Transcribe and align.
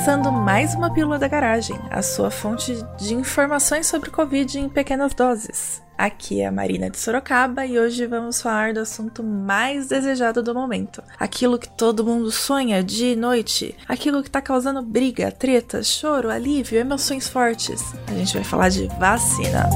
Começando 0.00 0.32
mais 0.32 0.74
uma 0.74 0.90
Pílula 0.90 1.18
da 1.18 1.28
Garagem, 1.28 1.78
a 1.90 2.00
sua 2.00 2.30
fonte 2.30 2.74
de 2.96 3.12
informações 3.12 3.86
sobre 3.86 4.08
Covid 4.08 4.58
em 4.58 4.66
pequenas 4.66 5.12
doses. 5.12 5.82
Aqui 5.98 6.40
é 6.40 6.46
a 6.46 6.50
Marina 6.50 6.88
de 6.88 6.98
Sorocaba 6.98 7.66
e 7.66 7.78
hoje 7.78 8.06
vamos 8.06 8.40
falar 8.40 8.72
do 8.72 8.80
assunto 8.80 9.22
mais 9.22 9.88
desejado 9.88 10.42
do 10.42 10.54
momento. 10.54 11.02
Aquilo 11.18 11.58
que 11.58 11.68
todo 11.68 12.02
mundo 12.02 12.30
sonha 12.30 12.82
dia 12.82 13.12
e 13.12 13.16
noite, 13.16 13.76
aquilo 13.86 14.22
que 14.22 14.30
tá 14.30 14.40
causando 14.40 14.80
briga, 14.80 15.30
treta, 15.30 15.82
choro, 15.82 16.30
alívio, 16.30 16.78
emoções 16.78 17.28
fortes. 17.28 17.92
A 18.08 18.14
gente 18.14 18.32
vai 18.32 18.42
falar 18.42 18.70
de 18.70 18.86
vacina. 18.98 19.68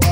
Para 0.00 0.05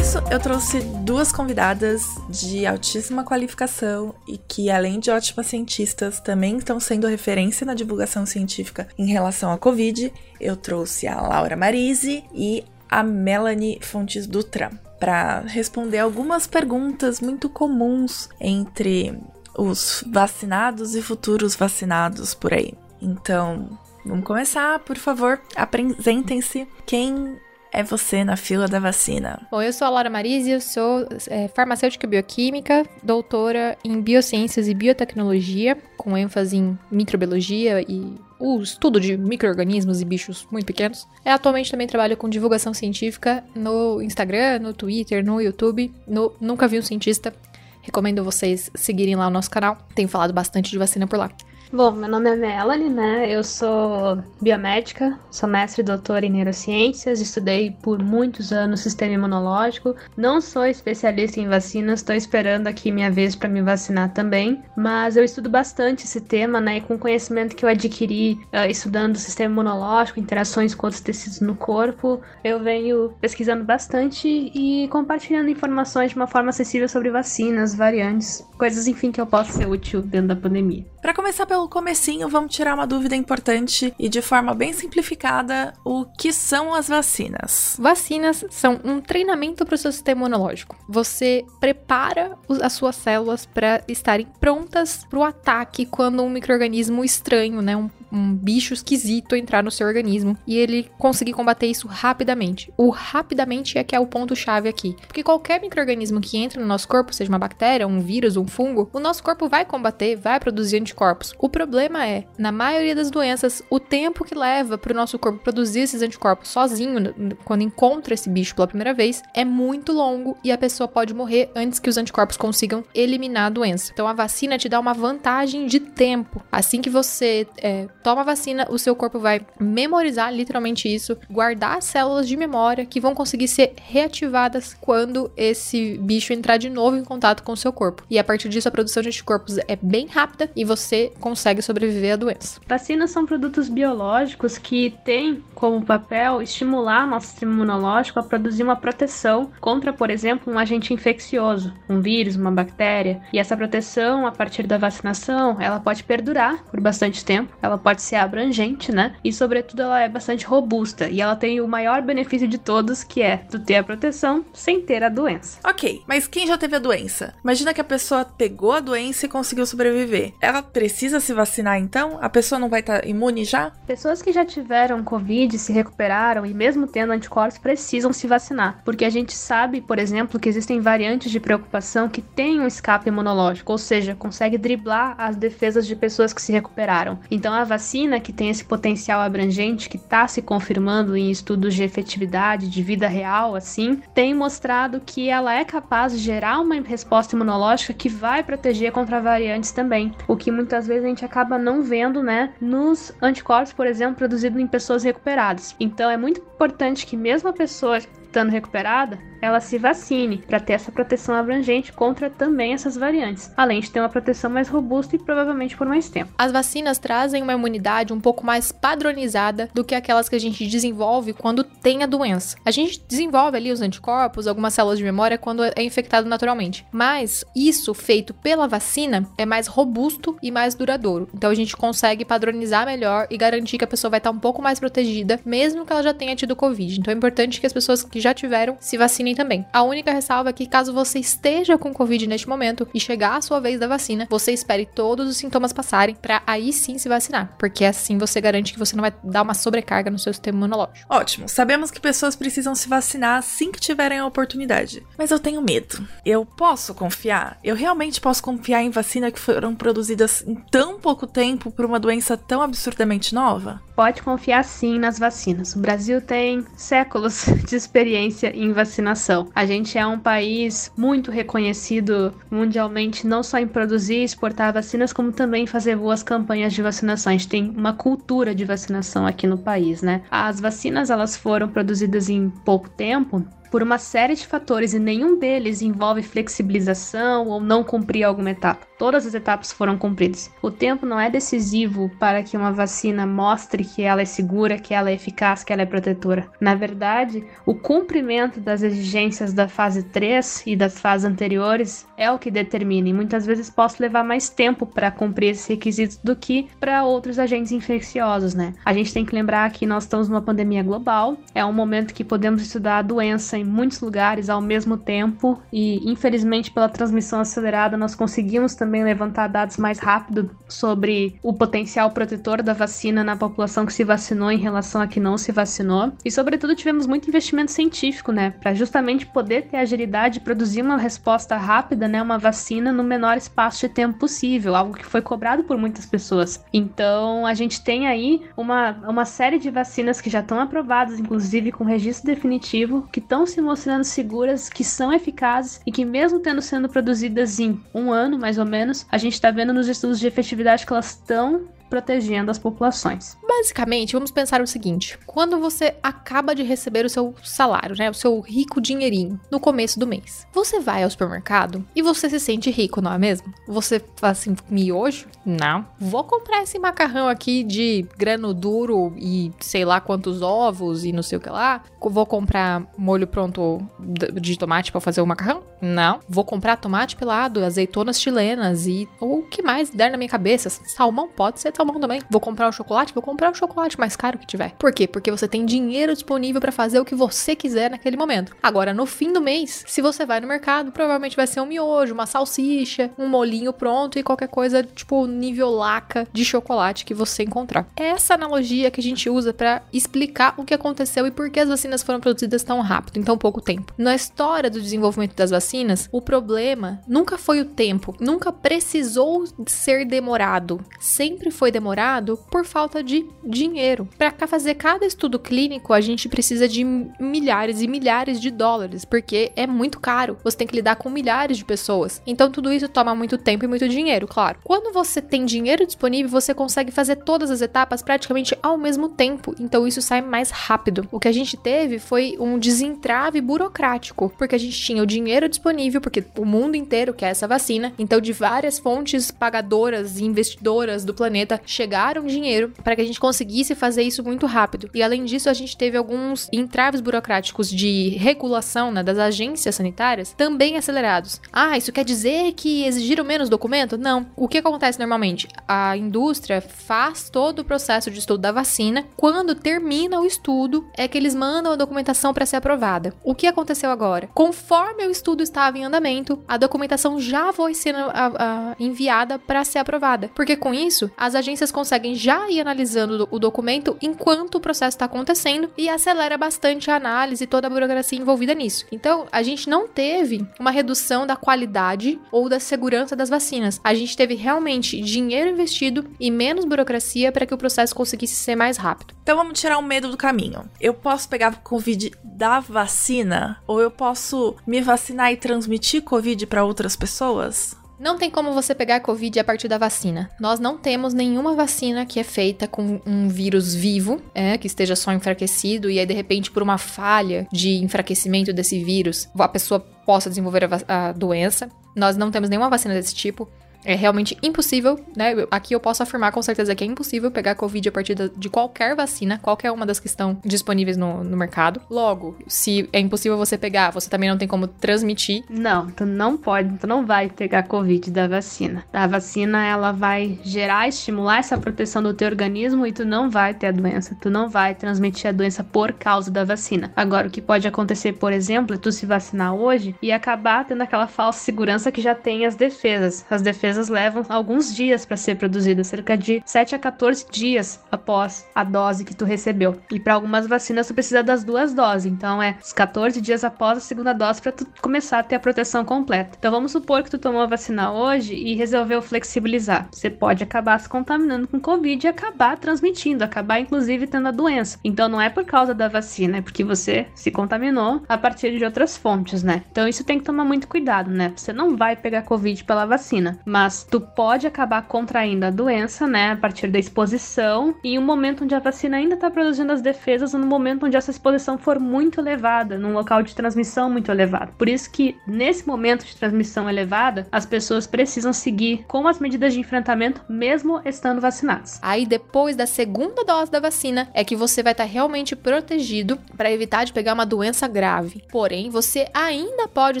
isso, 0.10 0.18
eu 0.28 0.40
trouxe 0.40 0.80
duas 0.80 1.30
convidadas 1.30 2.02
de 2.28 2.66
altíssima 2.66 3.22
qualificação 3.22 4.12
e 4.26 4.38
que, 4.38 4.68
além 4.68 4.98
de 4.98 5.08
ótimas 5.08 5.46
cientistas, 5.46 6.18
também 6.18 6.56
estão 6.56 6.80
sendo 6.80 7.06
referência 7.06 7.64
na 7.64 7.74
divulgação 7.74 8.26
científica 8.26 8.88
em 8.98 9.06
relação 9.06 9.52
à 9.52 9.58
Covid. 9.58 10.12
Eu 10.40 10.56
trouxe 10.56 11.06
a 11.06 11.20
Laura 11.20 11.56
Marise 11.56 12.24
e 12.34 12.64
a 12.88 13.04
Melanie 13.04 13.78
Fontes 13.82 14.26
Dutra 14.26 14.72
para 14.98 15.42
responder 15.42 16.00
algumas 16.00 16.44
perguntas 16.44 17.20
muito 17.20 17.48
comuns 17.48 18.28
entre 18.40 19.16
os 19.56 20.02
vacinados 20.10 20.96
e 20.96 21.02
futuros 21.02 21.54
vacinados 21.54 22.34
por 22.34 22.52
aí. 22.52 22.74
Então, 23.00 23.78
vamos 24.04 24.24
começar, 24.24 24.80
por 24.80 24.96
favor, 24.96 25.40
apresentem-se. 25.54 26.66
Quem 26.84 27.38
é 27.72 27.82
você 27.82 28.24
na 28.24 28.36
fila 28.36 28.66
da 28.66 28.78
vacina? 28.78 29.46
Bom, 29.50 29.62
eu 29.62 29.72
sou 29.72 29.86
a 29.86 29.90
Laura 29.90 30.10
Marise, 30.10 30.50
eu 30.50 30.60
sou 30.60 31.06
é, 31.28 31.48
farmacêutica 31.48 32.06
bioquímica, 32.06 32.84
doutora 33.02 33.76
em 33.84 34.00
biociências 34.00 34.68
e 34.68 34.74
biotecnologia, 34.74 35.76
com 35.96 36.16
ênfase 36.16 36.56
em 36.56 36.78
microbiologia 36.90 37.80
e 37.82 38.14
o 38.38 38.60
estudo 38.60 38.98
de 38.98 39.16
micro-organismos 39.16 40.00
e 40.00 40.04
bichos 40.04 40.46
muito 40.50 40.66
pequenos. 40.66 41.06
Eu 41.24 41.32
atualmente 41.32 41.70
também 41.70 41.86
trabalho 41.86 42.16
com 42.16 42.28
divulgação 42.28 42.72
científica 42.72 43.44
no 43.54 44.00
Instagram, 44.02 44.60
no 44.60 44.72
Twitter, 44.72 45.24
no 45.24 45.40
YouTube, 45.40 45.92
no 46.06 46.32
Nunca 46.40 46.66
Vi 46.66 46.78
um 46.78 46.82
Cientista. 46.82 47.34
Recomendo 47.82 48.24
vocês 48.24 48.70
seguirem 48.74 49.16
lá 49.16 49.26
o 49.26 49.30
nosso 49.30 49.50
canal. 49.50 49.76
Tenho 49.94 50.08
falado 50.08 50.32
bastante 50.32 50.70
de 50.70 50.78
vacina 50.78 51.06
por 51.06 51.18
lá. 51.18 51.30
Bom, 51.72 51.92
meu 51.92 52.08
nome 52.08 52.28
é 52.28 52.34
Melanie, 52.34 52.90
né? 52.90 53.32
Eu 53.32 53.44
sou 53.44 54.20
biomédica, 54.42 55.16
sou 55.30 55.48
mestre 55.48 55.82
e 55.82 55.84
doutora 55.84 56.26
em 56.26 56.30
neurociências, 56.30 57.20
estudei 57.20 57.70
por 57.80 58.02
muitos 58.02 58.52
anos 58.52 58.80
sistema 58.80 59.14
imunológico. 59.14 59.94
Não 60.16 60.40
sou 60.40 60.66
especialista 60.66 61.38
em 61.38 61.46
vacinas, 61.46 62.00
estou 62.00 62.16
esperando 62.16 62.66
aqui 62.66 62.90
minha 62.90 63.08
vez 63.08 63.36
para 63.36 63.48
me 63.48 63.62
vacinar 63.62 64.12
também, 64.12 64.60
mas 64.76 65.16
eu 65.16 65.22
estudo 65.22 65.48
bastante 65.48 66.06
esse 66.06 66.20
tema, 66.20 66.60
né? 66.60 66.78
E 66.78 66.80
com 66.80 66.94
o 66.94 66.98
conhecimento 66.98 67.54
que 67.54 67.64
eu 67.64 67.68
adquiri 67.68 68.32
uh, 68.52 68.68
estudando 68.68 69.14
sistema 69.14 69.52
imunológico, 69.52 70.18
interações 70.18 70.74
com 70.74 70.88
outros 70.88 71.00
tecidos 71.00 71.40
no 71.40 71.54
corpo, 71.54 72.20
eu 72.42 72.58
venho 72.58 73.14
pesquisando 73.20 73.62
bastante 73.62 74.26
e 74.28 74.88
compartilhando 74.88 75.48
informações 75.48 76.10
de 76.10 76.16
uma 76.16 76.26
forma 76.26 76.50
acessível 76.50 76.88
sobre 76.88 77.10
vacinas, 77.10 77.76
variantes, 77.76 78.44
coisas, 78.58 78.88
enfim, 78.88 79.12
que 79.12 79.20
eu 79.20 79.26
possa 79.26 79.52
ser 79.52 79.68
útil 79.68 80.02
dentro 80.02 80.26
da 80.26 80.36
pandemia. 80.36 80.84
Para 81.00 81.14
começar 81.14 81.46
pelo 81.46 81.59
comecinho, 81.68 82.28
vamos 82.28 82.54
tirar 82.54 82.74
uma 82.74 82.86
dúvida 82.86 83.16
importante 83.16 83.94
e 83.98 84.08
de 84.08 84.22
forma 84.22 84.54
bem 84.54 84.72
simplificada, 84.72 85.72
o 85.84 86.04
que 86.04 86.32
são 86.32 86.74
as 86.74 86.88
vacinas? 86.88 87.76
Vacinas 87.78 88.44
são 88.50 88.80
um 88.84 89.00
treinamento 89.00 89.64
para 89.64 89.74
o 89.74 89.78
seu 89.78 89.92
sistema 89.92 90.20
imunológico. 90.20 90.76
Você 90.88 91.44
prepara 91.58 92.36
as 92.62 92.72
suas 92.72 92.96
células 92.96 93.46
para 93.46 93.82
estarem 93.88 94.26
prontas 94.38 95.04
para 95.08 95.18
o 95.18 95.24
ataque 95.24 95.86
quando 95.86 96.22
um 96.22 96.30
microorganismo 96.30 97.04
estranho, 97.04 97.62
né, 97.62 97.76
um 97.76 97.88
um 98.12 98.34
bicho 98.34 98.74
esquisito 98.74 99.36
entrar 99.36 99.62
no 99.62 99.70
seu 99.70 99.86
organismo 99.86 100.36
e 100.46 100.56
ele 100.56 100.88
conseguir 100.98 101.32
combater 101.32 101.66
isso 101.66 101.86
rapidamente. 101.86 102.72
O 102.76 102.90
rapidamente 102.90 103.78
é 103.78 103.84
que 103.84 103.94
é 103.94 104.00
o 104.00 104.06
ponto-chave 104.06 104.68
aqui. 104.68 104.96
Porque 105.06 105.22
qualquer 105.22 105.60
microorganismo 105.60 106.20
que 106.20 106.38
entra 106.38 106.60
no 106.60 106.66
nosso 106.66 106.88
corpo, 106.88 107.14
seja 107.14 107.30
uma 107.30 107.38
bactéria, 107.38 107.86
um 107.86 108.00
vírus, 108.00 108.36
um 108.36 108.46
fungo, 108.46 108.90
o 108.92 109.00
nosso 109.00 109.22
corpo 109.22 109.48
vai 109.48 109.64
combater, 109.64 110.16
vai 110.16 110.40
produzir 110.40 110.78
anticorpos. 110.78 111.34
O 111.38 111.48
problema 111.48 112.06
é, 112.06 112.24
na 112.38 112.52
maioria 112.52 112.94
das 112.94 113.10
doenças, 113.10 113.62
o 113.70 113.78
tempo 113.78 114.24
que 114.24 114.34
leva 114.34 114.76
para 114.76 114.92
o 114.92 114.96
nosso 114.96 115.18
corpo 115.18 115.42
produzir 115.42 115.80
esses 115.80 116.02
anticorpos 116.02 116.48
sozinho, 116.48 117.14
quando 117.44 117.62
encontra 117.62 118.14
esse 118.14 118.28
bicho 118.28 118.54
pela 118.54 118.66
primeira 118.66 118.94
vez, 118.94 119.22
é 119.34 119.44
muito 119.44 119.92
longo 119.92 120.36
e 120.42 120.52
a 120.52 120.58
pessoa 120.58 120.88
pode 120.88 121.14
morrer 121.14 121.50
antes 121.54 121.78
que 121.78 121.88
os 121.88 121.96
anticorpos 121.96 122.36
consigam 122.36 122.84
eliminar 122.94 123.46
a 123.46 123.50
doença. 123.50 123.90
Então 123.92 124.06
a 124.06 124.12
vacina 124.12 124.58
te 124.58 124.68
dá 124.68 124.78
uma 124.78 124.92
vantagem 124.92 125.66
de 125.66 125.80
tempo. 125.80 126.42
Assim 126.50 126.80
que 126.80 126.90
você 126.90 127.46
é, 127.58 127.86
toma 128.02 128.22
a 128.22 128.24
vacina, 128.24 128.66
o 128.70 128.78
seu 128.78 128.94
corpo 128.94 129.18
vai 129.18 129.40
memorizar 129.58 130.32
literalmente 130.32 130.92
isso, 130.92 131.16
guardar 131.30 131.82
células 131.82 132.28
de 132.28 132.36
memória 132.36 132.86
que 132.86 133.00
vão 133.00 133.14
conseguir 133.14 133.48
ser 133.48 133.74
reativadas 133.82 134.76
quando 134.80 135.30
esse 135.36 135.98
bicho 135.98 136.32
entrar 136.32 136.56
de 136.56 136.68
novo 136.68 136.96
em 136.96 137.04
contato 137.04 137.42
com 137.42 137.52
o 137.52 137.56
seu 137.56 137.72
corpo. 137.72 138.04
E 138.10 138.18
a 138.18 138.24
partir 138.24 138.48
disso, 138.48 138.68
a 138.68 138.70
produção 138.70 139.02
de 139.02 139.08
anticorpos 139.08 139.58
é 139.58 139.76
bem 139.76 140.06
rápida 140.06 140.50
e 140.54 140.64
você 140.64 141.12
consegue 141.20 141.62
sobreviver 141.62 142.14
à 142.14 142.16
doença. 142.16 142.60
Vacinas 142.66 143.10
são 143.10 143.26
produtos 143.26 143.68
biológicos 143.68 144.58
que 144.58 144.94
têm 145.04 145.42
como 145.60 145.84
papel 145.84 146.40
estimular 146.40 147.06
nosso 147.06 147.26
sistema 147.26 147.52
imunológico 147.52 148.18
a 148.18 148.22
produzir 148.22 148.62
uma 148.62 148.74
proteção 148.74 149.50
contra, 149.60 149.92
por 149.92 150.08
exemplo, 150.08 150.50
um 150.50 150.58
agente 150.58 150.94
infeccioso, 150.94 151.74
um 151.86 152.00
vírus, 152.00 152.34
uma 152.34 152.50
bactéria. 152.50 153.20
E 153.30 153.38
essa 153.38 153.54
proteção, 153.54 154.26
a 154.26 154.32
partir 154.32 154.66
da 154.66 154.78
vacinação, 154.78 155.60
ela 155.60 155.78
pode 155.78 156.02
perdurar 156.02 156.64
por 156.64 156.80
bastante 156.80 157.22
tempo, 157.22 157.54
ela 157.60 157.76
pode 157.76 158.00
ser 158.00 158.16
abrangente, 158.16 158.90
né? 158.90 159.14
E 159.22 159.30
sobretudo 159.34 159.82
ela 159.82 160.00
é 160.00 160.08
bastante 160.08 160.46
robusta 160.46 161.10
e 161.10 161.20
ela 161.20 161.36
tem 161.36 161.60
o 161.60 161.68
maior 161.68 162.00
benefício 162.00 162.48
de 162.48 162.56
todos, 162.56 163.04
que 163.04 163.20
é 163.20 163.36
tu 163.36 163.58
ter 163.58 163.76
a 163.76 163.84
proteção 163.84 164.42
sem 164.54 164.80
ter 164.80 165.04
a 165.04 165.10
doença. 165.10 165.58
Ok, 165.62 166.02
mas 166.06 166.26
quem 166.26 166.46
já 166.46 166.56
teve 166.56 166.76
a 166.76 166.78
doença? 166.78 167.34
Imagina 167.44 167.74
que 167.74 167.82
a 167.82 167.84
pessoa 167.84 168.24
pegou 168.24 168.72
a 168.72 168.80
doença 168.80 169.26
e 169.26 169.28
conseguiu 169.28 169.66
sobreviver. 169.66 170.32
Ela 170.40 170.62
precisa 170.62 171.20
se 171.20 171.34
vacinar 171.34 171.78
então? 171.78 172.18
A 172.22 172.30
pessoa 172.30 172.58
não 172.58 172.70
vai 172.70 172.80
estar 172.80 173.02
tá 173.02 173.06
imune 173.06 173.44
já? 173.44 173.72
Pessoas 173.86 174.22
que 174.22 174.32
já 174.32 174.42
tiveram 174.42 175.04
Covid, 175.04 175.49
se 175.58 175.72
recuperaram 175.72 176.44
e 176.46 176.54
mesmo 176.54 176.86
tendo 176.86 177.12
anticorpos 177.12 177.58
precisam 177.58 178.12
se 178.12 178.26
vacinar, 178.26 178.80
porque 178.84 179.04
a 179.04 179.10
gente 179.10 179.32
sabe, 179.32 179.80
por 179.80 179.98
exemplo, 179.98 180.38
que 180.38 180.48
existem 180.48 180.80
variantes 180.80 181.30
de 181.30 181.40
preocupação 181.40 182.08
que 182.08 182.22
têm 182.22 182.60
um 182.60 182.66
escape 182.66 183.08
imunológico, 183.08 183.72
ou 183.72 183.78
seja, 183.78 184.14
consegue 184.14 184.58
driblar 184.58 185.14
as 185.18 185.36
defesas 185.36 185.86
de 185.86 185.96
pessoas 185.96 186.32
que 186.32 186.42
se 186.42 186.52
recuperaram. 186.52 187.18
Então 187.30 187.52
a 187.52 187.64
vacina, 187.64 188.20
que 188.20 188.32
tem 188.32 188.50
esse 188.50 188.64
potencial 188.64 189.20
abrangente, 189.20 189.88
que 189.88 189.96
está 189.96 190.26
se 190.26 190.42
confirmando 190.42 191.16
em 191.16 191.30
estudos 191.30 191.74
de 191.74 191.82
efetividade, 191.82 192.68
de 192.68 192.82
vida 192.82 193.08
real, 193.08 193.54
assim, 193.54 194.02
tem 194.14 194.34
mostrado 194.34 195.00
que 195.04 195.28
ela 195.28 195.54
é 195.54 195.64
capaz 195.64 196.12
de 196.12 196.18
gerar 196.18 196.60
uma 196.60 196.80
resposta 196.80 197.34
imunológica 197.34 197.92
que 197.92 198.08
vai 198.08 198.42
proteger 198.42 198.92
contra 198.92 199.20
variantes 199.20 199.72
também. 199.72 200.12
O 200.26 200.36
que 200.36 200.50
muitas 200.50 200.86
vezes 200.86 201.04
a 201.04 201.08
gente 201.08 201.24
acaba 201.24 201.58
não 201.58 201.82
vendo, 201.82 202.22
né, 202.22 202.52
nos 202.60 203.12
anticorpos, 203.20 203.72
por 203.72 203.86
exemplo, 203.86 204.16
produzidos 204.16 204.60
em 204.60 204.66
pessoas 204.66 205.02
recuperadas. 205.04 205.39
Então 205.80 206.10
é 206.10 206.16
muito 206.16 206.40
importante 206.40 207.06
que 207.06 207.16
mesmo 207.16 207.48
a 207.48 207.52
pessoa 207.52 207.98
estando 208.30 208.50
recuperada, 208.50 209.18
ela 209.42 209.60
se 209.60 209.78
vacine 209.78 210.38
para 210.38 210.60
ter 210.60 210.74
essa 210.74 210.92
proteção 210.92 211.34
abrangente 211.34 211.92
contra 211.92 212.30
também 212.30 212.72
essas 212.72 212.96
variantes, 212.96 213.50
além 213.56 213.80
de 213.80 213.90
ter 213.90 214.00
uma 214.00 214.08
proteção 214.08 214.50
mais 214.50 214.68
robusta 214.68 215.16
e 215.16 215.18
provavelmente 215.18 215.76
por 215.76 215.86
mais 215.86 216.08
tempo. 216.08 216.32
As 216.38 216.52
vacinas 216.52 216.98
trazem 216.98 217.42
uma 217.42 217.54
imunidade 217.54 218.12
um 218.12 218.20
pouco 218.20 218.44
mais 218.44 218.70
padronizada 218.70 219.68
do 219.74 219.84
que 219.84 219.94
aquelas 219.94 220.28
que 220.28 220.36
a 220.36 220.40
gente 220.40 220.66
desenvolve 220.66 221.32
quando 221.32 221.64
tem 221.64 222.02
a 222.02 222.06
doença. 222.06 222.56
A 222.64 222.70
gente 222.70 223.02
desenvolve 223.08 223.56
ali 223.56 223.72
os 223.72 223.80
anticorpos, 223.80 224.46
algumas 224.46 224.74
células 224.74 224.98
de 224.98 225.04
memória 225.04 225.38
quando 225.38 225.64
é 225.64 225.82
infectado 225.82 226.28
naturalmente, 226.28 226.86
mas 226.92 227.44
isso 227.56 227.94
feito 227.94 228.32
pela 228.34 228.68
vacina 228.68 229.26
é 229.36 229.46
mais 229.46 229.66
robusto 229.66 230.36
e 230.42 230.50
mais 230.50 230.74
duradouro. 230.74 231.28
Então 231.34 231.50
a 231.50 231.54
gente 231.54 231.76
consegue 231.76 232.24
padronizar 232.24 232.86
melhor 232.86 233.26
e 233.30 233.36
garantir 233.36 233.78
que 233.78 233.84
a 233.84 233.88
pessoa 233.88 234.10
vai 234.10 234.18
estar 234.18 234.30
um 234.30 234.38
pouco 234.38 234.62
mais 234.62 234.78
protegida, 234.78 235.40
mesmo 235.44 235.86
que 235.86 235.92
ela 235.92 236.02
já 236.02 236.12
tenha 236.12 236.36
tido 236.36 236.54
Covid. 236.54 237.00
Então 237.00 237.12
é 237.12 237.16
importante 237.16 237.60
que 237.60 237.66
as 237.66 237.72
pessoas 237.72 238.02
que 238.02 238.19
que 238.20 238.24
já 238.24 238.34
tiveram, 238.34 238.76
se 238.78 238.98
vacinem 238.98 239.34
também. 239.34 239.64
A 239.72 239.82
única 239.82 240.12
ressalva 240.12 240.50
é 240.50 240.52
que 240.52 240.66
caso 240.66 240.92
você 240.92 241.18
esteja 241.18 241.78
com 241.78 241.94
Covid 241.94 242.26
neste 242.26 242.48
momento 242.48 242.86
e 242.92 243.00
chegar 243.00 243.36
a 243.36 243.40
sua 243.40 243.58
vez 243.58 243.80
da 243.80 243.86
vacina, 243.86 244.26
você 244.28 244.52
espere 244.52 244.84
todos 244.84 245.28
os 245.28 245.38
sintomas 245.38 245.72
passarem 245.72 246.14
para 246.14 246.42
aí 246.46 246.70
sim 246.72 246.98
se 246.98 247.08
vacinar, 247.08 247.54
porque 247.58 247.84
assim 247.84 248.18
você 248.18 248.40
garante 248.40 248.74
que 248.74 248.78
você 248.78 248.94
não 248.94 249.00
vai 249.00 249.12
dar 249.24 249.42
uma 249.42 249.54
sobrecarga 249.54 250.10
no 250.10 250.18
seu 250.18 250.32
sistema 250.34 250.58
imunológico. 250.58 251.06
Ótimo, 251.08 251.48
sabemos 251.48 251.90
que 251.90 252.00
pessoas 252.00 252.36
precisam 252.36 252.74
se 252.74 252.88
vacinar 252.88 253.38
assim 253.38 253.72
que 253.72 253.80
tiverem 253.80 254.18
a 254.18 254.26
oportunidade, 254.26 255.02
mas 255.16 255.30
eu 255.30 255.38
tenho 255.38 255.62
medo. 255.62 256.06
Eu 256.24 256.44
posso 256.44 256.94
confiar? 256.94 257.58
Eu 257.64 257.74
realmente 257.74 258.20
posso 258.20 258.42
confiar 258.42 258.82
em 258.82 258.90
vacina 258.90 259.30
que 259.30 259.40
foram 259.40 259.74
produzidas 259.74 260.44
em 260.46 260.54
tão 260.54 261.00
pouco 261.00 261.26
tempo 261.26 261.70
por 261.70 261.86
uma 261.86 261.98
doença 261.98 262.36
tão 262.36 262.60
absurdamente 262.60 263.34
nova? 263.34 263.80
Pode 263.96 264.22
confiar 264.22 264.64
sim 264.64 264.98
nas 264.98 265.18
vacinas. 265.18 265.74
O 265.74 265.78
Brasil 265.78 266.20
tem 266.20 266.66
séculos 266.76 267.44
de 267.68 267.76
experiência 267.76 268.09
em 268.16 268.72
vacinação. 268.72 269.48
A 269.54 269.66
gente 269.66 269.96
é 269.96 270.06
um 270.06 270.18
país 270.18 270.92
muito 270.96 271.30
reconhecido 271.30 272.32
mundialmente, 272.50 273.26
não 273.26 273.42
só 273.42 273.58
em 273.58 273.66
produzir 273.66 274.16
e 274.16 274.24
exportar 274.24 274.72
vacinas, 274.72 275.12
como 275.12 275.32
também 275.32 275.66
fazer 275.66 275.96
boas 275.96 276.22
campanhas 276.22 276.72
de 276.72 276.82
vacinação. 276.82 277.30
A 277.30 277.36
gente 277.36 277.48
tem 277.48 277.70
uma 277.70 277.92
cultura 277.92 278.54
de 278.54 278.64
vacinação 278.64 279.26
aqui 279.26 279.46
no 279.46 279.58
país, 279.58 280.02
né? 280.02 280.22
As 280.30 280.60
vacinas 280.60 281.10
elas 281.10 281.36
foram 281.36 281.68
produzidas 281.68 282.28
em 282.28 282.50
pouco 282.50 282.88
tempo, 282.88 283.44
por 283.70 283.82
uma 283.82 283.98
série 283.98 284.34
de 284.34 284.46
fatores 284.46 284.92
e 284.92 284.98
nenhum 284.98 285.38
deles 285.38 285.80
envolve 285.80 286.22
flexibilização 286.22 287.46
ou 287.46 287.60
não 287.60 287.84
cumprir 287.84 288.24
alguma 288.24 288.50
etapa. 288.50 288.86
Todas 288.98 289.26
as 289.26 289.34
etapas 289.34 289.72
foram 289.72 289.96
cumpridas. 289.96 290.50
O 290.60 290.70
tempo 290.70 291.06
não 291.06 291.18
é 291.18 291.30
decisivo 291.30 292.10
para 292.18 292.42
que 292.42 292.56
uma 292.56 292.72
vacina 292.72 293.26
mostre 293.26 293.84
que 293.84 294.02
ela 294.02 294.20
é 294.20 294.26
segura, 294.26 294.78
que 294.78 294.92
ela 294.92 295.08
é 295.08 295.14
eficaz, 295.14 295.64
que 295.64 295.72
ela 295.72 295.82
é 295.82 295.86
protetora. 295.86 296.50
Na 296.60 296.74
verdade, 296.74 297.44
o 297.64 297.74
cumprimento 297.74 298.60
das 298.60 298.82
exigências 298.82 299.54
da 299.54 299.68
fase 299.68 300.02
3 300.02 300.64
e 300.66 300.76
das 300.76 301.00
fases 301.00 301.24
anteriores 301.24 302.06
é 302.16 302.30
o 302.30 302.38
que 302.38 302.50
determina, 302.50 303.08
e 303.08 303.12
muitas 303.12 303.46
vezes 303.46 303.70
posso 303.70 304.02
levar 304.02 304.22
mais 304.22 304.50
tempo 304.50 304.84
para 304.84 305.10
cumprir 305.10 305.50
esses 305.50 305.66
requisitos 305.66 306.18
do 306.18 306.36
que 306.36 306.68
para 306.78 307.04
outros 307.04 307.38
agentes 307.38 307.72
infecciosos, 307.72 308.54
né? 308.54 308.74
A 308.84 308.92
gente 308.92 309.14
tem 309.14 309.24
que 309.24 309.34
lembrar 309.34 309.70
que 309.70 309.86
nós 309.86 310.04
estamos 310.04 310.28
numa 310.28 310.42
pandemia 310.42 310.82
global, 310.82 311.38
é 311.54 311.64
um 311.64 311.72
momento 311.72 312.12
que 312.12 312.24
podemos 312.24 312.60
estudar 312.60 312.98
a 312.98 313.02
doença 313.02 313.59
em 313.60 313.64
muitos 313.64 314.00
lugares 314.00 314.48
ao 314.48 314.60
mesmo 314.60 314.96
tempo, 314.96 315.60
e 315.72 316.10
infelizmente 316.10 316.70
pela 316.70 316.88
transmissão 316.88 317.40
acelerada 317.40 317.96
nós 317.96 318.14
conseguimos 318.14 318.74
também 318.74 319.04
levantar 319.04 319.48
dados 319.48 319.76
mais 319.76 319.98
rápido 319.98 320.50
sobre 320.68 321.38
o 321.42 321.52
potencial 321.52 322.10
protetor 322.10 322.62
da 322.62 322.72
vacina 322.72 323.22
na 323.24 323.36
população 323.36 323.86
que 323.86 323.92
se 323.92 324.04
vacinou 324.04 324.50
em 324.50 324.58
relação 324.58 325.00
a 325.00 325.06
que 325.06 325.20
não 325.20 325.36
se 325.36 325.52
vacinou. 325.52 326.12
E, 326.24 326.30
sobretudo, 326.30 326.74
tivemos 326.74 327.06
muito 327.06 327.28
investimento 327.28 327.72
científico, 327.72 328.32
né? 328.32 328.50
Para 328.50 328.74
justamente 328.74 329.26
poder 329.26 329.62
ter 329.62 329.76
agilidade 329.76 330.38
e 330.38 330.40
produzir 330.40 330.82
uma 330.82 330.96
resposta 330.96 331.56
rápida, 331.56 332.08
né? 332.08 332.22
Uma 332.22 332.38
vacina 332.38 332.92
no 332.92 333.02
menor 333.02 333.36
espaço 333.36 333.86
de 333.86 333.92
tempo 333.92 334.18
possível, 334.18 334.74
algo 334.74 334.94
que 334.94 335.04
foi 335.04 335.22
cobrado 335.22 335.64
por 335.64 335.76
muitas 335.76 336.06
pessoas. 336.06 336.64
Então, 336.72 337.46
a 337.46 337.54
gente 337.54 337.82
tem 337.82 338.06
aí 338.06 338.42
uma, 338.56 338.92
uma 339.08 339.24
série 339.24 339.58
de 339.58 339.70
vacinas 339.70 340.20
que 340.20 340.30
já 340.30 340.40
estão 340.40 340.60
aprovadas, 340.60 341.18
inclusive 341.18 341.72
com 341.72 341.84
registro 341.84 342.26
definitivo, 342.26 343.08
que 343.12 343.20
estão 343.20 343.46
se 343.50 343.60
mostrando 343.60 344.04
seguras, 344.04 344.68
que 344.68 344.84
são 344.84 345.12
eficazes 345.12 345.80
e 345.86 345.92
que, 345.92 346.04
mesmo 346.04 346.40
tendo 346.40 346.62
sendo 346.62 346.88
produzidas 346.88 347.58
em 347.58 347.80
um 347.94 348.12
ano, 348.12 348.38
mais 348.38 348.58
ou 348.58 348.66
menos, 348.66 349.06
a 349.10 349.18
gente 349.18 349.34
está 349.34 349.50
vendo 349.50 349.72
nos 349.72 349.88
estudos 349.88 350.18
de 350.18 350.26
efetividade 350.26 350.86
que 350.86 350.92
elas 350.92 351.10
estão 351.10 351.68
protegendo 351.90 352.50
as 352.50 352.58
populações. 352.58 353.36
Basicamente, 353.46 354.12
vamos 354.12 354.30
pensar 354.30 354.62
o 354.62 354.66
seguinte: 354.66 355.18
quando 355.26 355.58
você 355.58 355.96
acaba 356.02 356.54
de 356.54 356.62
receber 356.62 357.04
o 357.04 357.10
seu 357.10 357.34
salário, 357.42 357.96
né, 357.98 358.08
o 358.08 358.14
seu 358.14 358.40
rico 358.40 358.80
dinheirinho 358.80 359.38
no 359.50 359.60
começo 359.60 359.98
do 359.98 360.06
mês, 360.06 360.46
você 360.52 360.78
vai 360.80 361.02
ao 361.02 361.10
supermercado 361.10 361.84
e 361.94 362.00
você 362.00 362.30
se 362.30 362.38
sente 362.38 362.70
rico, 362.70 363.02
não 363.02 363.12
é 363.12 363.18
mesmo? 363.18 363.52
Você 363.66 364.02
fala 364.16 364.30
assim, 364.30 364.56
miojo? 364.70 365.26
Não. 365.44 365.84
Vou 365.98 366.22
comprar 366.22 366.62
esse 366.62 366.78
macarrão 366.78 367.26
aqui 367.26 367.64
de 367.64 368.06
grano 368.16 368.54
duro 368.54 369.12
e 369.16 369.50
sei 369.58 369.84
lá 369.84 370.00
quantos 370.00 370.42
ovos 370.42 371.04
e 371.04 371.12
não 371.12 371.22
sei 371.22 371.38
o 371.38 371.40
que 371.40 371.50
lá. 371.50 371.82
Vou 372.00 372.24
comprar 372.24 372.86
molho 372.96 373.26
pronto 373.26 373.80
de 373.98 374.58
tomate 374.58 374.92
para 374.92 375.00
fazer 375.00 375.20
o 375.20 375.26
macarrão? 375.26 375.62
Não. 375.80 376.20
Vou 376.28 376.44
comprar 376.44 376.76
tomate 376.76 377.16
pelado, 377.16 377.64
azeitonas 377.64 378.20
chilenas 378.20 378.86
e 378.86 379.08
o 379.18 379.42
que 379.42 379.62
mais 379.62 379.90
der 379.90 380.10
na 380.10 380.16
minha 380.16 380.28
cabeça. 380.28 380.70
Salmão 380.70 381.28
pode 381.28 381.60
ser 381.60 381.72
salmão 381.80 381.98
também. 381.98 382.20
Vou 382.28 382.40
comprar 382.40 382.68
o 382.68 382.72
chocolate? 382.72 383.14
Vou 383.14 383.22
comprar 383.22 383.50
o 383.50 383.54
chocolate 383.54 383.98
mais 383.98 384.14
caro 384.14 384.38
que 384.38 384.46
tiver. 384.46 384.72
Por 384.78 384.92
quê? 384.92 385.08
Porque 385.08 385.30
você 385.30 385.48
tem 385.48 385.64
dinheiro 385.64 386.12
disponível 386.12 386.60
para 386.60 386.72
fazer 386.72 387.00
o 387.00 387.04
que 387.04 387.14
você 387.14 387.56
quiser 387.56 387.90
naquele 387.90 388.16
momento. 388.16 388.54
Agora, 388.62 388.92
no 388.92 389.06
fim 389.06 389.32
do 389.32 389.40
mês, 389.40 389.82
se 389.86 390.02
você 390.02 390.26
vai 390.26 390.40
no 390.40 390.46
mercado, 390.46 390.92
provavelmente 390.92 391.36
vai 391.36 391.46
ser 391.46 391.60
um 391.60 391.66
miojo, 391.66 392.12
uma 392.12 392.26
salsicha, 392.26 393.10
um 393.18 393.28
molinho 393.28 393.72
pronto 393.72 394.18
e 394.18 394.22
qualquer 394.22 394.48
coisa, 394.48 394.82
tipo, 394.82 395.26
nível 395.26 395.70
laca 395.70 396.26
de 396.32 396.44
chocolate 396.44 397.04
que 397.04 397.14
você 397.14 397.42
encontrar. 397.42 397.86
Essa 397.96 398.34
analogia 398.34 398.90
que 398.90 399.00
a 399.00 399.02
gente 399.02 399.30
usa 399.30 399.54
para 399.54 399.82
explicar 399.92 400.54
o 400.58 400.64
que 400.64 400.74
aconteceu 400.74 401.26
e 401.26 401.30
por 401.30 401.50
que 401.50 401.60
as 401.60 401.68
vacinas 401.68 402.02
foram 402.02 402.20
produzidas 402.20 402.62
tão 402.62 402.80
rápido, 402.80 403.18
em 403.18 403.22
tão 403.22 403.38
pouco 403.38 403.60
tempo. 403.60 403.94
Na 403.96 404.14
história 404.14 404.68
do 404.68 404.80
desenvolvimento 404.80 405.34
das 405.34 405.50
vacinas, 405.50 406.08
o 406.12 406.20
problema 406.20 407.00
nunca 407.08 407.38
foi 407.38 407.60
o 407.60 407.64
tempo, 407.64 408.14
nunca 408.20 408.52
precisou 408.52 409.44
ser 409.66 410.04
demorado, 410.04 410.80
sempre 410.98 411.50
foi 411.50 411.69
demorado 411.70 412.38
por 412.50 412.64
falta 412.64 413.02
de 413.02 413.26
dinheiro. 413.44 414.08
Para 414.16 414.46
fazer 414.46 414.74
cada 414.74 415.06
estudo 415.06 415.38
clínico, 415.38 415.92
a 415.92 416.00
gente 416.00 416.28
precisa 416.28 416.68
de 416.68 416.84
milhares 416.84 417.80
e 417.80 417.88
milhares 417.88 418.40
de 418.40 418.50
dólares, 418.50 419.04
porque 419.04 419.52
é 419.56 419.66
muito 419.66 420.00
caro. 420.00 420.36
Você 420.42 420.56
tem 420.56 420.66
que 420.66 420.76
lidar 420.76 420.96
com 420.96 421.10
milhares 421.10 421.58
de 421.58 421.64
pessoas. 421.64 422.22
Então 422.26 422.50
tudo 422.50 422.72
isso 422.72 422.88
toma 422.88 423.14
muito 423.14 423.38
tempo 423.38 423.64
e 423.64 423.68
muito 423.68 423.88
dinheiro, 423.88 424.26
claro. 424.26 424.58
Quando 424.64 424.92
você 424.92 425.20
tem 425.20 425.44
dinheiro 425.44 425.86
disponível, 425.86 426.30
você 426.30 426.54
consegue 426.54 426.90
fazer 426.90 427.16
todas 427.16 427.50
as 427.50 427.60
etapas 427.60 428.02
praticamente 428.02 428.56
ao 428.62 428.76
mesmo 428.76 429.08
tempo. 429.08 429.54
Então 429.58 429.86
isso 429.86 430.02
sai 430.02 430.20
mais 430.20 430.50
rápido. 430.50 431.06
O 431.10 431.20
que 431.20 431.28
a 431.28 431.32
gente 431.32 431.56
teve 431.56 431.98
foi 431.98 432.36
um 432.38 432.58
desentrave 432.58 433.40
burocrático, 433.40 434.32
porque 434.38 434.54
a 434.54 434.58
gente 434.58 434.80
tinha 434.80 435.02
o 435.02 435.06
dinheiro 435.06 435.48
disponível, 435.48 436.00
porque 436.00 436.24
o 436.36 436.44
mundo 436.44 436.76
inteiro 436.76 437.14
quer 437.14 437.30
essa 437.30 437.48
vacina. 437.48 437.92
Então 437.98 438.20
de 438.20 438.32
várias 438.32 438.78
fontes 438.78 439.30
pagadoras 439.30 440.18
e 440.18 440.24
investidoras 440.24 441.04
do 441.04 441.14
planeta 441.14 441.59
chegaram 441.64 442.26
dinheiro 442.26 442.72
para 442.82 442.94
que 442.96 443.02
a 443.02 443.04
gente 443.04 443.20
conseguisse 443.20 443.74
fazer 443.74 444.02
isso 444.02 444.22
muito 444.22 444.46
rápido. 444.46 444.90
E 444.94 445.02
além 445.02 445.24
disso, 445.24 445.48
a 445.48 445.54
gente 445.54 445.76
teve 445.76 445.96
alguns 445.96 446.48
entraves 446.52 447.00
burocráticos 447.00 447.70
de 447.70 448.10
regulação 448.10 448.90
né, 448.90 449.02
das 449.02 449.18
agências 449.18 449.74
sanitárias 449.74 450.34
também 450.36 450.76
acelerados. 450.76 451.40
Ah, 451.52 451.76
isso 451.76 451.92
quer 451.92 452.04
dizer 452.04 452.52
que 452.52 452.84
exigiram 452.84 453.24
menos 453.24 453.48
documento? 453.48 453.98
Não. 453.98 454.26
O 454.36 454.48
que 454.48 454.58
acontece 454.58 454.98
normalmente? 454.98 455.48
A 455.66 455.96
indústria 455.96 456.60
faz 456.60 457.28
todo 457.30 457.60
o 457.60 457.64
processo 457.64 458.10
de 458.10 458.18
estudo 458.18 458.40
da 458.40 458.52
vacina. 458.52 459.04
Quando 459.16 459.54
termina 459.54 460.20
o 460.20 460.26
estudo, 460.26 460.86
é 460.96 461.06
que 461.06 461.18
eles 461.18 461.34
mandam 461.34 461.72
a 461.72 461.76
documentação 461.76 462.32
para 462.32 462.46
ser 462.46 462.56
aprovada. 462.56 463.14
O 463.22 463.34
que 463.34 463.46
aconteceu 463.46 463.90
agora? 463.90 464.28
Conforme 464.34 465.06
o 465.06 465.10
estudo 465.10 465.42
estava 465.42 465.78
em 465.78 465.84
andamento, 465.84 466.42
a 466.46 466.56
documentação 466.56 467.20
já 467.20 467.52
foi 467.52 467.74
sendo 467.74 467.98
a, 467.98 468.32
a, 468.38 468.76
enviada 468.78 469.38
para 469.38 469.64
ser 469.64 469.78
aprovada. 469.78 470.30
Porque 470.34 470.56
com 470.56 470.72
isso, 470.72 471.10
as 471.16 471.34
agências 471.34 471.49
agências 471.50 471.72
conseguem 471.72 472.14
já 472.14 472.48
ir 472.48 472.60
analisando 472.60 473.26
o 473.30 473.38
documento 473.38 473.96
enquanto 474.00 474.54
o 474.54 474.60
processo 474.60 474.94
está 474.94 475.06
acontecendo 475.06 475.70
e 475.76 475.88
acelera 475.88 476.38
bastante 476.38 476.90
a 476.90 476.96
análise 476.96 477.42
e 477.42 477.46
toda 477.46 477.66
a 477.66 477.70
burocracia 477.70 478.18
envolvida 478.18 478.54
nisso. 478.54 478.86
Então, 478.92 479.26
a 479.32 479.42
gente 479.42 479.68
não 479.68 479.88
teve 479.88 480.46
uma 480.60 480.70
redução 480.70 481.26
da 481.26 481.34
qualidade 481.34 482.20
ou 482.30 482.48
da 482.48 482.60
segurança 482.60 483.16
das 483.16 483.28
vacinas. 483.28 483.80
A 483.82 483.92
gente 483.94 484.16
teve 484.16 484.34
realmente 484.34 485.00
dinheiro 485.00 485.50
investido 485.50 486.04
e 486.20 486.30
menos 486.30 486.64
burocracia 486.64 487.32
para 487.32 487.44
que 487.44 487.54
o 487.54 487.58
processo 487.58 487.94
conseguisse 487.94 488.36
ser 488.36 488.54
mais 488.54 488.76
rápido. 488.76 489.14
Então 489.22 489.36
vamos 489.36 489.58
tirar 489.58 489.78
o 489.78 489.82
medo 489.82 490.08
do 490.08 490.16
caminho. 490.16 490.70
Eu 490.80 490.94
posso 490.94 491.28
pegar 491.28 491.62
Covid 491.62 492.12
da 492.22 492.60
vacina 492.60 493.60
ou 493.66 493.80
eu 493.80 493.90
posso 493.90 494.56
me 494.66 494.80
vacinar 494.80 495.32
e 495.32 495.36
transmitir 495.36 496.02
Covid 496.02 496.46
para 496.46 496.64
outras 496.64 496.94
pessoas? 496.94 497.79
Não 498.00 498.16
tem 498.16 498.30
como 498.30 498.54
você 498.54 498.74
pegar 498.74 499.00
Covid 499.00 499.38
a 499.38 499.44
partir 499.44 499.68
da 499.68 499.76
vacina. 499.76 500.30
Nós 500.40 500.58
não 500.58 500.78
temos 500.78 501.12
nenhuma 501.12 501.54
vacina 501.54 502.06
que 502.06 502.18
é 502.18 502.24
feita 502.24 502.66
com 502.66 502.98
um 503.06 503.28
vírus 503.28 503.74
vivo, 503.74 504.22
é, 504.34 504.56
que 504.56 504.66
esteja 504.66 504.96
só 504.96 505.12
enfraquecido, 505.12 505.90
e 505.90 505.98
aí, 505.98 506.06
de 506.06 506.14
repente, 506.14 506.50
por 506.50 506.62
uma 506.62 506.78
falha 506.78 507.46
de 507.52 507.74
enfraquecimento 507.76 508.54
desse 508.54 508.82
vírus, 508.82 509.28
a 509.38 509.48
pessoa 509.48 509.80
possa 509.80 510.30
desenvolver 510.30 510.64
a, 510.64 511.08
a 511.08 511.12
doença. 511.12 511.68
Nós 511.94 512.16
não 512.16 512.30
temos 512.30 512.48
nenhuma 512.48 512.70
vacina 512.70 512.94
desse 512.94 513.14
tipo. 513.14 513.46
É 513.84 513.94
realmente 513.94 514.36
impossível, 514.42 514.98
né? 515.16 515.34
Aqui 515.50 515.74
eu 515.74 515.80
posso 515.80 516.02
afirmar 516.02 516.32
com 516.32 516.42
certeza 516.42 516.74
que 516.74 516.84
é 516.84 516.86
impossível 516.86 517.30
pegar 517.30 517.54
Covid 517.54 517.88
a 517.88 517.92
partir 517.92 518.14
de 518.14 518.48
qualquer 518.48 518.94
vacina, 518.94 519.38
qualquer 519.38 519.72
uma 519.72 519.86
das 519.86 519.98
que 519.98 520.06
estão 520.06 520.38
disponíveis 520.44 520.96
no, 520.96 521.24
no 521.24 521.36
mercado. 521.36 521.80
Logo, 521.88 522.36
se 522.46 522.88
é 522.92 523.00
impossível 523.00 523.38
você 523.38 523.56
pegar, 523.56 523.90
você 523.90 524.08
também 524.08 524.28
não 524.28 524.38
tem 524.38 524.48
como 524.48 524.66
transmitir. 524.66 525.44
Não, 525.48 525.90
tu 525.90 526.04
não 526.04 526.36
pode, 526.36 526.78
tu 526.78 526.86
não 526.86 527.06
vai 527.06 527.28
pegar 527.28 527.64
Covid 527.64 528.10
da 528.10 528.28
vacina. 528.28 528.84
A 528.92 529.06
vacina, 529.06 529.64
ela 529.64 529.92
vai 529.92 530.38
gerar, 530.44 530.88
estimular 530.88 531.38
essa 531.38 531.56
proteção 531.58 532.02
do 532.02 532.14
teu 532.14 532.28
organismo 532.28 532.86
e 532.86 532.92
tu 532.92 533.04
não 533.04 533.30
vai 533.30 533.54
ter 533.54 533.68
a 533.68 533.72
doença. 533.72 534.16
Tu 534.20 534.30
não 534.30 534.48
vai 534.48 534.74
transmitir 534.74 535.28
a 535.28 535.32
doença 535.32 535.64
por 535.64 535.92
causa 535.92 536.30
da 536.30 536.44
vacina. 536.44 536.92
Agora, 536.94 537.28
o 537.28 537.30
que 537.30 537.40
pode 537.40 537.66
acontecer, 537.66 538.12
por 538.14 538.32
exemplo, 538.32 538.74
é 538.74 538.78
tu 538.78 538.92
se 538.92 539.06
vacinar 539.06 539.54
hoje 539.54 539.94
e 540.02 540.12
acabar 540.12 540.64
tendo 540.64 540.82
aquela 540.82 541.06
falsa 541.06 541.40
segurança 541.40 541.90
que 541.90 542.02
já 542.02 542.14
tem 542.14 542.44
as 542.44 542.54
defesas. 542.54 543.24
As 543.30 543.42
defesas 543.42 543.69
levam 543.88 544.24
alguns 544.28 544.74
dias 544.74 545.04
para 545.04 545.16
ser 545.16 545.36
produzidas, 545.36 545.86
cerca 545.86 546.16
de 546.16 546.42
7 546.44 546.74
a 546.74 546.78
14 546.78 547.26
dias 547.30 547.80
após 547.90 548.46
a 548.54 548.64
dose 548.64 549.04
que 549.04 549.14
tu 549.14 549.24
recebeu. 549.24 549.76
E 549.90 550.00
para 550.00 550.14
algumas 550.14 550.46
vacinas 550.46 550.86
tu 550.86 550.94
precisa 550.94 551.22
das 551.22 551.44
duas 551.44 551.74
doses, 551.74 552.06
então 552.06 552.42
é 552.42 552.56
os 552.62 552.72
14 552.72 553.20
dias 553.20 553.44
após 553.44 553.78
a 553.78 553.80
segunda 553.80 554.12
dose 554.12 554.40
para 554.40 554.52
tu 554.52 554.66
começar 554.80 555.18
a 555.18 555.22
ter 555.22 555.36
a 555.36 555.40
proteção 555.40 555.84
completa. 555.84 556.36
Então 556.38 556.50
vamos 556.50 556.72
supor 556.72 557.02
que 557.02 557.10
tu 557.10 557.18
tomou 557.18 557.42
a 557.42 557.46
vacina 557.46 557.92
hoje 557.92 558.34
e 558.34 558.54
resolveu 558.54 559.02
flexibilizar. 559.02 559.88
Você 559.92 560.10
pode 560.10 560.42
acabar 560.42 560.78
se 560.78 560.88
contaminando 560.88 561.48
com 561.48 561.60
Covid 561.60 562.06
e 562.06 562.08
acabar 562.08 562.58
transmitindo, 562.58 563.24
acabar 563.24 563.60
inclusive 563.60 564.06
tendo 564.06 564.28
a 564.28 564.32
doença. 564.32 564.78
Então 564.84 565.08
não 565.08 565.20
é 565.20 565.28
por 565.30 565.44
causa 565.44 565.74
da 565.74 565.88
vacina, 565.88 566.38
é 566.38 566.42
porque 566.42 566.64
você 566.64 567.06
se 567.14 567.30
contaminou 567.30 568.02
a 568.08 568.18
partir 568.18 568.56
de 568.56 568.64
outras 568.64 568.96
fontes, 568.96 569.42
né? 569.42 569.62
Então 569.70 569.86
isso 569.86 570.04
tem 570.04 570.18
que 570.18 570.24
tomar 570.24 570.44
muito 570.44 570.68
cuidado, 570.68 571.10
né? 571.10 571.32
Você 571.36 571.52
não 571.52 571.76
vai 571.76 571.96
pegar 571.96 572.22
Covid 572.22 572.64
pela 572.64 572.86
vacina, 572.86 573.38
mas 573.44 573.59
tu 573.88 574.00
pode 574.00 574.46
acabar 574.46 574.82
contraindo 574.82 575.46
a 575.46 575.50
doença, 575.50 576.06
né? 576.06 576.32
A 576.32 576.36
partir 576.36 576.68
da 576.68 576.78
exposição 576.78 577.74
e 577.82 577.98
um 577.98 578.02
momento 578.02 578.44
onde 578.44 578.54
a 578.54 578.58
vacina 578.58 578.96
ainda 578.96 579.14
está 579.14 579.30
produzindo 579.30 579.72
as 579.72 579.82
defesas, 579.82 580.32
no 580.32 580.46
momento 580.46 580.86
onde 580.86 580.96
essa 580.96 581.10
exposição 581.10 581.58
for 581.58 581.78
muito 581.78 582.20
elevada, 582.20 582.78
num 582.78 582.92
local 582.92 583.22
de 583.22 583.34
transmissão 583.34 583.90
muito 583.90 584.10
elevado. 584.10 584.52
Por 584.56 584.68
isso 584.68 584.90
que 584.90 585.16
nesse 585.26 585.66
momento 585.66 586.04
de 586.04 586.16
transmissão 586.16 586.68
elevada, 586.68 587.26
as 587.32 587.46
pessoas 587.46 587.86
precisam 587.86 588.32
seguir 588.32 588.84
com 588.86 589.06
as 589.06 589.18
medidas 589.18 589.52
de 589.52 589.60
enfrentamento, 589.60 590.22
mesmo 590.28 590.80
estando 590.84 591.20
vacinadas. 591.20 591.78
Aí 591.82 592.06
depois 592.06 592.56
da 592.56 592.66
segunda 592.66 593.24
dose 593.24 593.50
da 593.50 593.60
vacina 593.60 594.08
é 594.14 594.24
que 594.24 594.36
você 594.36 594.62
vai 594.62 594.72
estar 594.72 594.84
tá 594.84 594.90
realmente 594.90 595.34
protegido 595.36 596.18
para 596.36 596.52
evitar 596.52 596.84
de 596.84 596.92
pegar 596.92 597.14
uma 597.14 597.26
doença 597.26 597.66
grave. 597.66 598.22
Porém, 598.30 598.70
você 598.70 599.08
ainda 599.12 599.68
pode 599.68 600.00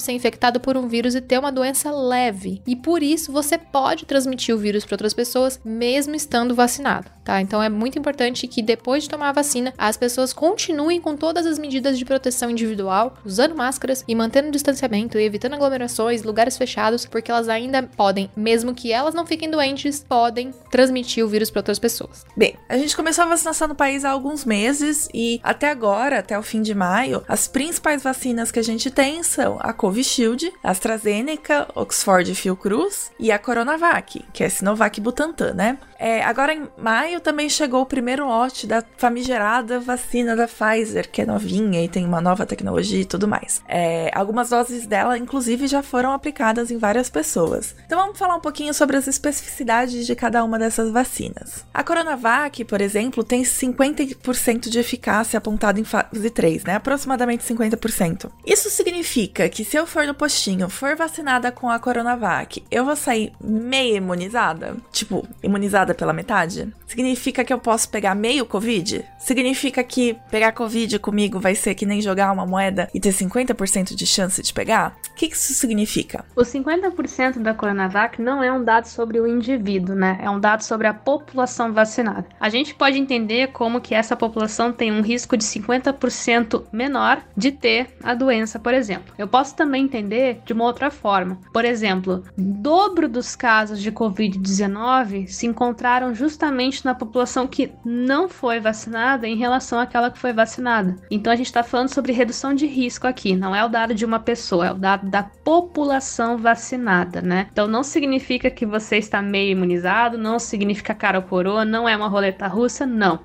ser 0.00 0.12
infectado 0.12 0.60
por 0.60 0.76
um 0.76 0.88
vírus 0.88 1.14
e 1.14 1.20
ter 1.20 1.38
uma 1.38 1.52
doença 1.52 1.90
leve. 1.90 2.62
E 2.66 2.76
por 2.76 3.02
isso 3.02 3.32
você 3.32 3.49
pode 3.58 4.06
transmitir 4.06 4.54
o 4.54 4.58
vírus 4.58 4.84
para 4.84 4.94
outras 4.94 5.14
pessoas 5.14 5.60
mesmo 5.64 6.14
estando 6.14 6.54
vacinado, 6.54 7.10
tá? 7.24 7.40
Então 7.40 7.62
é 7.62 7.68
muito 7.68 7.98
importante 7.98 8.46
que 8.46 8.62
depois 8.62 9.04
de 9.04 9.08
tomar 9.08 9.30
a 9.30 9.32
vacina, 9.32 9.72
as 9.76 9.96
pessoas 9.96 10.32
continuem 10.32 11.00
com 11.00 11.16
todas 11.16 11.46
as 11.46 11.58
medidas 11.58 11.98
de 11.98 12.04
proteção 12.04 12.50
individual, 12.50 13.16
usando 13.24 13.54
máscaras 13.54 14.04
e 14.06 14.14
mantendo 14.14 14.48
o 14.48 14.52
distanciamento 14.52 15.18
e 15.18 15.24
evitando 15.24 15.54
aglomerações, 15.54 16.22
lugares 16.22 16.56
fechados, 16.56 17.06
porque 17.06 17.30
elas 17.30 17.48
ainda 17.48 17.82
podem, 17.82 18.30
mesmo 18.36 18.74
que 18.74 18.92
elas 18.92 19.14
não 19.14 19.26
fiquem 19.26 19.50
doentes, 19.50 20.04
podem 20.08 20.52
transmitir 20.70 21.24
o 21.24 21.28
vírus 21.28 21.50
para 21.50 21.60
outras 21.60 21.78
pessoas. 21.78 22.24
Bem, 22.36 22.56
a 22.68 22.76
gente 22.76 22.96
começou 22.96 23.24
a 23.24 23.28
vacinação 23.28 23.68
no 23.68 23.74
país 23.74 24.04
há 24.04 24.10
alguns 24.10 24.44
meses 24.44 25.08
e 25.12 25.40
até 25.42 25.70
agora, 25.70 26.18
até 26.18 26.38
o 26.38 26.42
fim 26.42 26.62
de 26.62 26.74
maio, 26.74 27.22
as 27.28 27.48
principais 27.48 28.02
vacinas 28.02 28.50
que 28.50 28.58
a 28.58 28.64
gente 28.64 28.90
tem 28.90 29.22
são 29.22 29.58
a 29.60 29.72
Covishield, 29.72 30.52
a 30.62 30.70
AstraZeneca, 30.70 31.68
Oxford 31.74 32.34
Fiocruz 32.34 33.10
e 33.18 33.30
a 33.30 33.38
Coronavac, 33.40 34.24
que 34.32 34.44
é 34.44 34.48
Sinovac 34.48 35.00
Butantan, 35.00 35.54
né? 35.54 35.78
É, 36.00 36.24
agora 36.24 36.54
em 36.54 36.66
maio 36.78 37.20
também 37.20 37.50
chegou 37.50 37.82
o 37.82 37.86
primeiro 37.86 38.26
lote 38.26 38.66
da 38.66 38.82
famigerada 38.96 39.78
vacina 39.78 40.34
da 40.34 40.48
Pfizer, 40.48 41.10
que 41.10 41.20
é 41.20 41.26
novinha 41.26 41.84
e 41.84 41.88
tem 41.88 42.06
uma 42.06 42.22
nova 42.22 42.46
tecnologia 42.46 43.02
e 43.02 43.04
tudo 43.04 43.28
mais. 43.28 43.62
É, 43.68 44.10
algumas 44.14 44.48
doses 44.48 44.86
dela, 44.86 45.18
inclusive, 45.18 45.66
já 45.66 45.82
foram 45.82 46.12
aplicadas 46.12 46.70
em 46.70 46.78
várias 46.78 47.10
pessoas. 47.10 47.74
Então 47.84 47.98
vamos 47.98 48.18
falar 48.18 48.34
um 48.34 48.40
pouquinho 48.40 48.72
sobre 48.72 48.96
as 48.96 49.06
especificidades 49.06 50.06
de 50.06 50.14
cada 50.16 50.42
uma 50.42 50.58
dessas 50.58 50.90
vacinas. 50.90 51.66
A 51.74 51.84
Coronavac, 51.84 52.64
por 52.64 52.80
exemplo, 52.80 53.22
tem 53.22 53.42
50% 53.42 54.70
de 54.70 54.78
eficácia 54.78 55.36
apontada 55.36 55.78
em 55.78 55.84
fase 55.84 56.30
3, 56.30 56.64
né? 56.64 56.76
Aproximadamente 56.76 57.44
50%. 57.44 58.30
Isso 58.46 58.70
significa 58.70 59.50
que 59.50 59.66
se 59.66 59.76
eu 59.76 59.86
for 59.86 60.06
no 60.06 60.14
postinho, 60.14 60.70
for 60.70 60.96
vacinada 60.96 61.52
com 61.52 61.68
a 61.68 61.78
Coronavac, 61.78 62.64
eu 62.70 62.86
vou 62.86 62.96
sair 62.96 63.32
meio 63.38 63.96
imunizada? 63.96 64.76
Tipo, 64.90 65.26
imunizada 65.42 65.89
pela 65.94 66.12
metade? 66.12 66.72
Significa 66.86 67.44
que 67.44 67.52
eu 67.52 67.58
posso 67.58 67.88
pegar 67.88 68.14
meio 68.14 68.46
Covid? 68.46 69.04
Significa 69.18 69.82
que 69.84 70.16
pegar 70.30 70.52
Covid 70.52 70.98
comigo 70.98 71.38
vai 71.38 71.54
ser 71.54 71.74
que 71.74 71.86
nem 71.86 72.00
jogar 72.00 72.32
uma 72.32 72.46
moeda 72.46 72.88
e 72.94 73.00
ter 73.00 73.10
50% 73.10 73.94
de 73.94 74.06
chance 74.06 74.42
de 74.42 74.52
pegar? 74.52 74.96
O 75.10 75.14
que 75.14 75.26
isso 75.26 75.54
significa? 75.54 76.24
O 76.34 76.42
50% 76.42 77.38
da 77.38 77.54
Coronavac 77.54 78.20
não 78.20 78.42
é 78.42 78.52
um 78.52 78.64
dado 78.64 78.86
sobre 78.86 79.20
o 79.20 79.26
indivíduo, 79.26 79.94
né? 79.94 80.18
É 80.22 80.30
um 80.30 80.40
dado 80.40 80.62
sobre 80.62 80.86
a 80.86 80.94
população 80.94 81.72
vacinada. 81.72 82.26
A 82.38 82.48
gente 82.48 82.74
pode 82.74 82.98
entender 82.98 83.48
como 83.48 83.80
que 83.80 83.94
essa 83.94 84.16
população 84.16 84.72
tem 84.72 84.90
um 84.92 85.02
risco 85.02 85.36
de 85.36 85.44
50% 85.44 86.64
menor 86.72 87.22
de 87.36 87.52
ter 87.52 87.88
a 88.02 88.14
doença, 88.14 88.58
por 88.58 88.74
exemplo. 88.74 89.14
Eu 89.18 89.28
posso 89.28 89.54
também 89.54 89.84
entender 89.84 90.40
de 90.44 90.52
uma 90.52 90.64
outra 90.64 90.90
forma. 90.90 91.38
Por 91.52 91.64
exemplo, 91.64 92.24
dobro 92.36 93.08
dos 93.08 93.36
casos 93.36 93.80
de 93.80 93.92
Covid-19 93.92 95.26
se 95.26 95.46
encontraram 95.80 96.14
justamente 96.14 96.84
na 96.84 96.94
população 96.94 97.46
que 97.46 97.72
não 97.82 98.28
foi 98.28 98.60
vacinada 98.60 99.26
em 99.26 99.36
relação 99.36 99.78
àquela 99.78 100.10
que 100.10 100.18
foi 100.18 100.30
vacinada. 100.30 100.94
Então 101.10 101.32
a 101.32 101.36
gente 101.36 101.46
está 101.46 101.62
falando 101.62 101.88
sobre 101.88 102.12
redução 102.12 102.52
de 102.52 102.66
risco 102.66 103.06
aqui, 103.06 103.34
não 103.34 103.56
é 103.56 103.64
o 103.64 103.68
dado 103.68 103.94
de 103.94 104.04
uma 104.04 104.18
pessoa, 104.20 104.66
é 104.66 104.72
o 104.72 104.74
dado 104.74 105.08
da 105.08 105.22
população 105.22 106.36
vacinada, 106.36 107.22
né? 107.22 107.46
Então 107.50 107.66
não 107.66 107.82
significa 107.82 108.50
que 108.50 108.66
você 108.66 108.98
está 108.98 109.22
meio 109.22 109.52
imunizado, 109.52 110.18
não 110.18 110.38
significa 110.38 110.94
cara 110.94 111.18
ou 111.18 111.24
coroa, 111.24 111.64
não 111.64 111.88
é 111.88 111.96
uma 111.96 112.08
roleta 112.08 112.46
russa, 112.46 112.84
não. 112.84 113.18